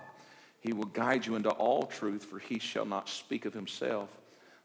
he 0.60 0.74
will 0.74 0.86
guide 0.86 1.26
you 1.26 1.36
into 1.36 1.50
all 1.52 1.84
truth, 1.84 2.26
for 2.26 2.39
he 2.39 2.60
shall 2.60 2.86
not 2.86 3.10
speak 3.10 3.45
of 3.45 3.54
himself 3.54 4.10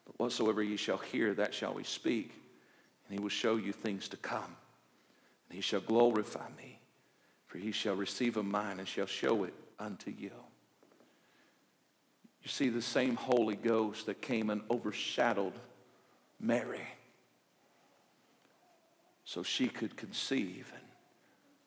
but 0.06 0.18
whatsoever 0.18 0.62
ye 0.62 0.76
shall 0.76 0.98
hear, 0.98 1.34
that 1.34 1.52
shall 1.52 1.74
we 1.74 1.84
speak. 1.84 2.32
And 3.08 3.18
he 3.18 3.22
will 3.22 3.28
show 3.28 3.56
you 3.56 3.72
things 3.72 4.08
to 4.08 4.16
come. 4.16 4.56
And 5.48 5.56
he 5.56 5.60
shall 5.60 5.80
glorify 5.80 6.48
me, 6.56 6.78
for 7.46 7.58
he 7.58 7.72
shall 7.72 7.94
receive 7.94 8.36
of 8.36 8.44
mine 8.44 8.78
and 8.78 8.88
shall 8.88 9.06
show 9.06 9.44
it 9.44 9.54
unto 9.78 10.10
you. 10.10 10.30
You 12.42 12.48
see, 12.48 12.68
the 12.68 12.82
same 12.82 13.16
Holy 13.16 13.56
Ghost 13.56 14.06
that 14.06 14.22
came 14.22 14.50
and 14.50 14.62
overshadowed 14.70 15.52
Mary 16.40 16.86
so 19.24 19.42
she 19.42 19.68
could 19.68 19.96
conceive 19.96 20.72
and 20.74 20.84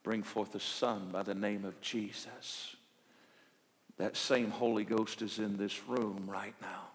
bring 0.04 0.24
forth 0.24 0.56
a 0.56 0.60
son 0.60 1.10
by 1.12 1.24
the 1.24 1.36
name 1.36 1.66
of 1.66 1.80
Jesus. 1.82 2.76
That 3.98 4.16
same 4.16 4.50
Holy 4.50 4.86
Ghost 4.86 5.22
is 5.22 5.40
in 5.40 5.58
this 5.58 5.88
room 5.88 6.24
right 6.28 6.56
now 6.62 6.90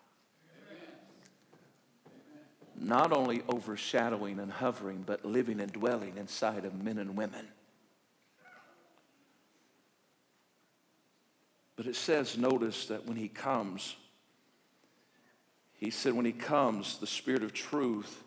not 2.77 3.13
only 3.13 3.43
overshadowing 3.49 4.39
and 4.39 4.51
hovering, 4.51 5.03
but 5.07 5.25
living 5.25 5.61
and 5.61 5.73
dwelling 5.73 6.17
inside 6.17 6.65
of 6.65 6.75
men 6.75 6.99
and 6.99 7.17
women. 7.17 7.47
But 11.77 11.87
it 11.87 11.97
says, 11.97 12.37
notice 12.37 12.87
that 12.87 13.07
when 13.07 13.17
he 13.17 13.29
comes, 13.29 13.97
he 15.77 15.91
said, 15.91 16.15
when 16.15 16.25
he 16.25 16.33
comes, 16.33 16.99
the 16.99 17.07
Spirit 17.07 17.43
of 17.43 17.53
truth 17.53 18.23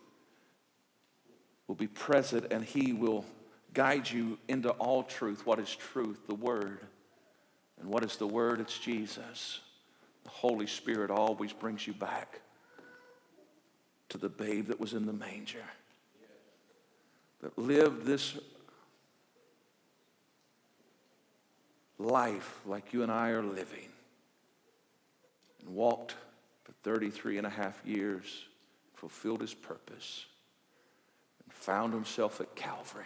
will 1.68 1.76
be 1.76 1.88
present 1.88 2.52
and 2.52 2.64
he 2.64 2.94
will 2.94 3.26
guide 3.74 4.10
you 4.10 4.38
into 4.48 4.70
all 4.72 5.04
truth. 5.04 5.46
What 5.46 5.60
is 5.60 5.76
truth? 5.76 6.20
The 6.28 6.36
Word. 6.36 6.80
And 7.80 7.90
what 7.90 8.04
is 8.04 8.18
the 8.18 8.28
Word? 8.28 8.60
It's 8.60 8.78
Jesus. 8.78 9.60
The 10.24 10.30
Holy 10.30 10.68
Spirit 10.68 11.10
always 11.12 11.54
brings 11.54 11.88
you 11.88 11.94
back 11.94 12.42
to 14.10 14.18
the 14.18 14.30
babe 14.30 14.68
that 14.68 14.80
was 14.80 14.94
in 14.94 15.06
the 15.06 15.14
manger, 15.14 15.64
that 17.42 17.58
lived 17.58 18.06
this 18.06 18.38
life 22.00 22.60
like 22.66 22.94
you 22.94 23.04
and 23.04 23.12
I 23.12 23.30
are 23.30 23.44
living, 23.44 23.90
and 25.60 25.76
walked 25.76 26.16
for 26.68 26.74
33 26.84 27.38
and 27.38 27.48
a 27.48 27.50
half 27.50 27.82
years, 27.86 28.44
fulfilled 28.94 29.40
his 29.40 29.54
purpose, 29.54 30.26
and 31.42 31.54
found 31.54 31.94
himself 31.94 32.42
at 32.42 32.54
Calvary. 32.56 33.06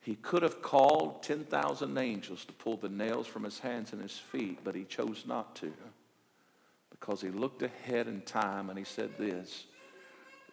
He 0.00 0.16
could 0.16 0.42
have 0.42 0.60
called 0.60 1.22
10,000 1.22 1.96
angels 1.96 2.44
to 2.46 2.52
pull 2.54 2.76
the 2.76 2.88
nails 2.88 3.28
from 3.28 3.44
his 3.44 3.60
hands 3.60 3.92
and 3.92 4.02
his 4.02 4.18
feet, 4.18 4.58
but 4.64 4.74
he 4.74 4.82
chose 4.82 5.22
not 5.24 5.54
to 5.56 5.72
because 6.90 7.20
he 7.20 7.30
looked 7.30 7.62
ahead 7.62 8.08
in 8.08 8.20
time 8.22 8.68
and 8.70 8.78
he 8.78 8.84
said 8.84 9.10
this 9.16 9.66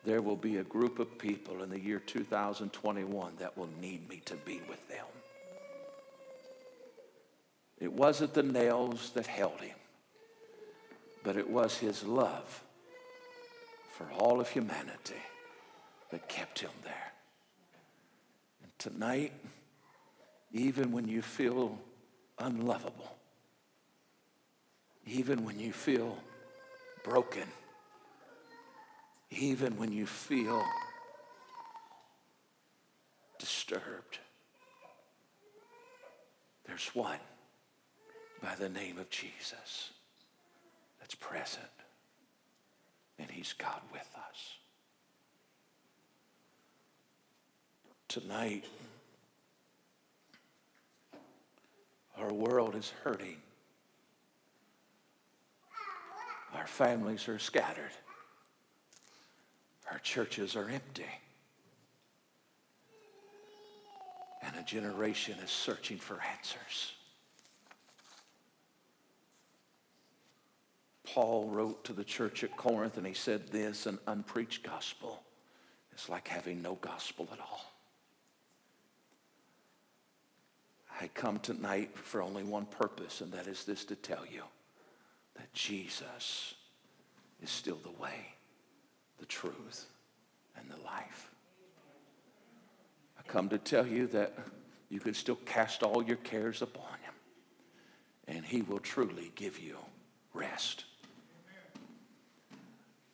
there 0.06 0.22
will 0.22 0.36
be 0.36 0.58
a 0.58 0.64
group 0.64 1.00
of 1.00 1.18
people 1.18 1.62
in 1.62 1.70
the 1.70 1.80
year 1.80 2.00
2021 2.00 3.34
that 3.38 3.58
will 3.58 3.70
need 3.82 4.08
me 4.08 4.22
to 4.26 4.36
be 4.36 4.62
with 4.70 4.88
them. 4.88 5.06
It 7.80 7.92
wasn't 7.92 8.34
the 8.34 8.44
nails 8.44 9.12
that 9.12 9.28
held 9.28 9.60
him, 9.60 9.76
but 11.24 11.38
it 11.38 11.50
was 11.50 11.78
his 11.78 12.04
love 12.04 12.64
for 13.98 14.10
all 14.12 14.40
of 14.40 14.50
humanity 14.50 15.22
that 16.12 16.28
kept 16.28 16.60
him 16.60 16.72
there. 16.84 17.12
And 18.64 18.72
tonight, 18.80 19.34
even 20.52 20.92
when 20.92 21.08
you 21.08 21.22
feel 21.22 21.78
unlovable, 22.38 23.16
even 25.06 25.44
when 25.44 25.60
you 25.60 25.74
feel 25.74 26.18
broken, 27.04 27.48
even 29.32 29.78
when 29.78 29.92
you 29.92 30.06
feel 30.06 30.64
disturbed. 33.38 34.20
There's 36.66 36.90
one 36.94 37.20
by 38.42 38.56
the 38.56 38.70
name 38.70 38.98
of 38.98 39.10
Jesus 39.10 39.92
that's 41.10 41.16
present, 41.16 41.66
and 43.18 43.30
he's 43.32 43.54
God 43.54 43.82
with 43.92 44.08
us. 44.16 44.58
Tonight, 48.08 48.66
our 52.18 52.32
world 52.32 52.76
is 52.76 52.94
hurting. 53.04 53.38
Our 56.54 56.68
families 56.68 57.28
are 57.28 57.40
scattered. 57.40 57.92
Our 59.92 60.00
churches 60.00 60.56
are 60.56 60.70
empty. 60.70 61.06
And 64.44 64.56
a 64.58 64.64
generation 64.64 65.36
is 65.44 65.50
searching 65.50 65.98
for 65.98 66.20
answers. 66.38 66.94
Paul 71.14 71.50
wrote 71.50 71.84
to 71.86 71.94
the 71.94 72.04
church 72.04 72.44
at 72.44 72.56
Corinth 72.56 72.98
and 72.98 73.08
he 73.08 73.14
said 73.14 73.48
this 73.48 73.86
an 73.86 74.00
unpreached 74.08 74.64
gospel 74.64 75.24
is 75.96 76.08
like 76.08 76.28
having 76.28 76.62
no 76.62 76.76
gospel 76.76 77.28
at 77.32 77.40
all. 77.40 77.72
I 81.02 81.08
come 81.08 81.40
tonight 81.40 81.98
for 81.98 82.22
only 82.22 82.44
one 82.44 82.66
purpose, 82.66 83.22
and 83.22 83.32
that 83.32 83.48
is 83.48 83.64
this 83.64 83.86
to 83.86 83.96
tell 83.96 84.26
you 84.32 84.44
that 85.36 85.52
Jesus 85.54 86.56
is 87.42 87.50
still 87.50 87.80
the 87.84 88.02
way, 88.02 88.34
the 89.18 89.26
truth, 89.26 89.86
and 90.58 90.70
the 90.70 90.84
life. 90.84 91.32
I 93.18 93.24
come 93.24 93.48
to 93.50 93.58
tell 93.58 93.88
you 93.88 94.08
that 94.08 94.38
you 94.90 95.00
can 95.00 95.14
still 95.14 95.38
cast 95.46 95.84
all 95.84 96.04
your 96.04 96.18
cares 96.18 96.62
upon 96.62 96.92
him, 97.02 97.14
and 98.28 98.46
he 98.46 98.62
will 98.62 98.80
truly 98.80 99.32
give 99.36 99.58
you 99.58 99.78
rest. 100.34 100.84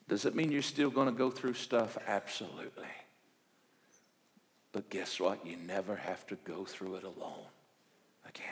Does 0.07 0.25
it 0.25 0.35
mean 0.35 0.51
you're 0.51 0.61
still 0.61 0.89
going 0.89 1.07
to 1.07 1.13
go 1.13 1.31
through 1.31 1.53
stuff? 1.53 1.97
Absolutely. 2.07 2.85
But 4.71 4.89
guess 4.89 5.19
what? 5.19 5.45
You 5.45 5.57
never 5.57 5.95
have 5.95 6.27
to 6.27 6.35
go 6.35 6.65
through 6.65 6.95
it 6.95 7.03
alone 7.03 7.47
again 8.27 8.45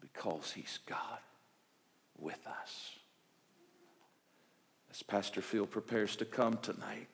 because 0.00 0.52
He's 0.52 0.78
God 0.86 1.18
with 2.18 2.44
us. 2.46 2.92
As 4.90 5.02
Pastor 5.02 5.42
Phil 5.42 5.66
prepares 5.66 6.16
to 6.16 6.24
come 6.24 6.58
tonight, 6.62 7.08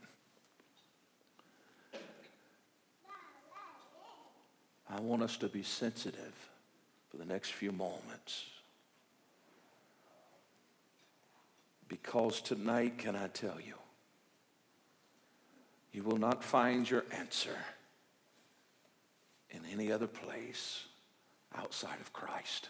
I 4.89 5.01
want 5.01 5.23
us 5.23 5.37
to 5.39 5.49
be 5.49 5.63
sensitive 5.63 6.49
for 7.11 7.17
the 7.17 7.25
next 7.25 7.53
few 7.53 7.73
moments. 7.73 8.45
Because 12.03 12.41
tonight, 12.41 12.99
can 12.99 13.15
I 13.15 13.29
tell 13.29 13.61
you, 13.65 13.75
you 15.93 16.03
will 16.03 16.17
not 16.17 16.43
find 16.43 16.91
your 16.91 17.05
answer 17.17 17.57
in 19.51 19.61
any 19.73 19.93
other 19.93 20.09
place 20.09 20.87
outside 21.57 22.01
of 22.01 22.13
Christ. 22.13 22.69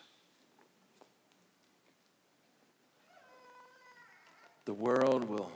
The 4.67 4.75
world 4.75 5.27
will 5.27 5.51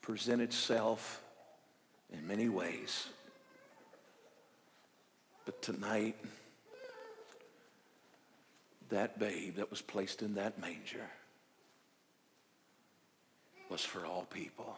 present 0.00 0.40
itself 0.40 1.20
in 2.12 2.24
many 2.24 2.48
ways. 2.48 3.08
But 5.44 5.60
tonight, 5.60 6.14
that 8.90 9.18
babe 9.18 9.56
that 9.56 9.70
was 9.70 9.82
placed 9.82 10.22
in 10.22 10.36
that 10.36 10.60
manger 10.60 11.10
was 13.70 13.82
for 13.82 14.06
all 14.06 14.26
people, 14.30 14.76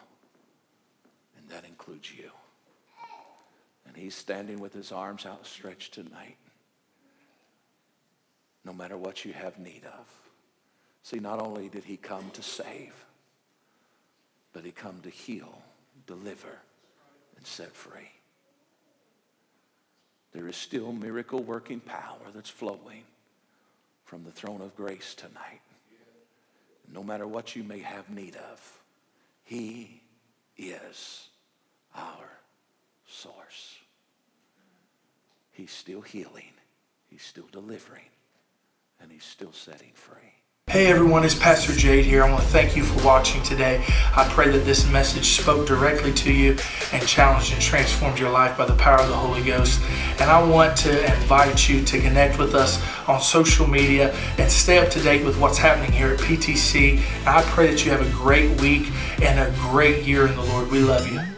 and 1.36 1.48
that 1.48 1.64
includes 1.64 2.10
you. 2.12 2.30
And 3.86 3.96
he's 3.96 4.14
standing 4.14 4.60
with 4.60 4.74
his 4.74 4.92
arms 4.92 5.26
outstretched 5.26 5.94
tonight, 5.94 6.36
no 8.64 8.72
matter 8.72 8.96
what 8.96 9.24
you 9.24 9.32
have 9.32 9.58
need 9.58 9.82
of. 9.84 10.06
See, 11.02 11.18
not 11.18 11.40
only 11.40 11.68
did 11.68 11.84
he 11.84 11.96
come 11.96 12.30
to 12.32 12.42
save, 12.42 12.92
but 14.52 14.64
he 14.64 14.72
come 14.72 15.00
to 15.02 15.10
heal, 15.10 15.62
deliver, 16.06 16.58
and 17.36 17.46
set 17.46 17.74
free. 17.74 18.10
There 20.32 20.48
is 20.48 20.56
still 20.56 20.92
miracle 20.92 21.42
working 21.42 21.80
power 21.80 22.18
that's 22.34 22.50
flowing 22.50 23.04
from 24.04 24.24
the 24.24 24.30
throne 24.30 24.60
of 24.60 24.76
grace 24.76 25.14
tonight. 25.14 25.60
No 26.92 27.02
matter 27.02 27.26
what 27.26 27.54
you 27.54 27.62
may 27.62 27.80
have 27.80 28.08
need 28.10 28.36
of, 28.36 28.82
he 29.44 30.02
is 30.56 31.28
our 31.94 32.30
source. 33.06 33.76
He's 35.50 35.72
still 35.72 36.00
healing, 36.00 36.52
he's 37.08 37.22
still 37.22 37.48
delivering, 37.50 38.08
and 39.00 39.10
he's 39.10 39.24
still 39.24 39.52
setting 39.52 39.92
free. 39.94 40.37
Hey 40.70 40.88
everyone, 40.88 41.24
it's 41.24 41.34
Pastor 41.34 41.72
Jade 41.72 42.04
here. 42.04 42.22
I 42.22 42.30
want 42.30 42.42
to 42.42 42.48
thank 42.48 42.76
you 42.76 42.84
for 42.84 43.02
watching 43.02 43.42
today. 43.42 43.82
I 44.14 44.28
pray 44.28 44.50
that 44.50 44.66
this 44.66 44.86
message 44.90 45.40
spoke 45.40 45.66
directly 45.66 46.12
to 46.12 46.30
you 46.30 46.58
and 46.92 47.08
challenged 47.08 47.54
and 47.54 47.62
transformed 47.62 48.18
your 48.18 48.28
life 48.28 48.58
by 48.58 48.66
the 48.66 48.74
power 48.74 49.00
of 49.00 49.08
the 49.08 49.16
Holy 49.16 49.42
Ghost. 49.42 49.80
And 50.20 50.30
I 50.30 50.46
want 50.46 50.76
to 50.78 51.02
invite 51.14 51.70
you 51.70 51.82
to 51.82 52.00
connect 52.02 52.38
with 52.38 52.54
us 52.54 52.82
on 53.08 53.22
social 53.22 53.66
media 53.66 54.12
and 54.36 54.52
stay 54.52 54.78
up 54.78 54.90
to 54.90 55.00
date 55.00 55.24
with 55.24 55.40
what's 55.40 55.56
happening 55.56 55.90
here 55.90 56.08
at 56.08 56.18
PTC. 56.18 56.98
And 57.20 57.28
I 57.28 57.40
pray 57.44 57.70
that 57.70 57.86
you 57.86 57.90
have 57.90 58.06
a 58.06 58.10
great 58.10 58.60
week 58.60 58.92
and 59.22 59.40
a 59.40 59.50
great 59.58 60.04
year 60.04 60.26
in 60.26 60.36
the 60.36 60.42
Lord. 60.42 60.70
We 60.70 60.80
love 60.80 61.10
you. 61.10 61.37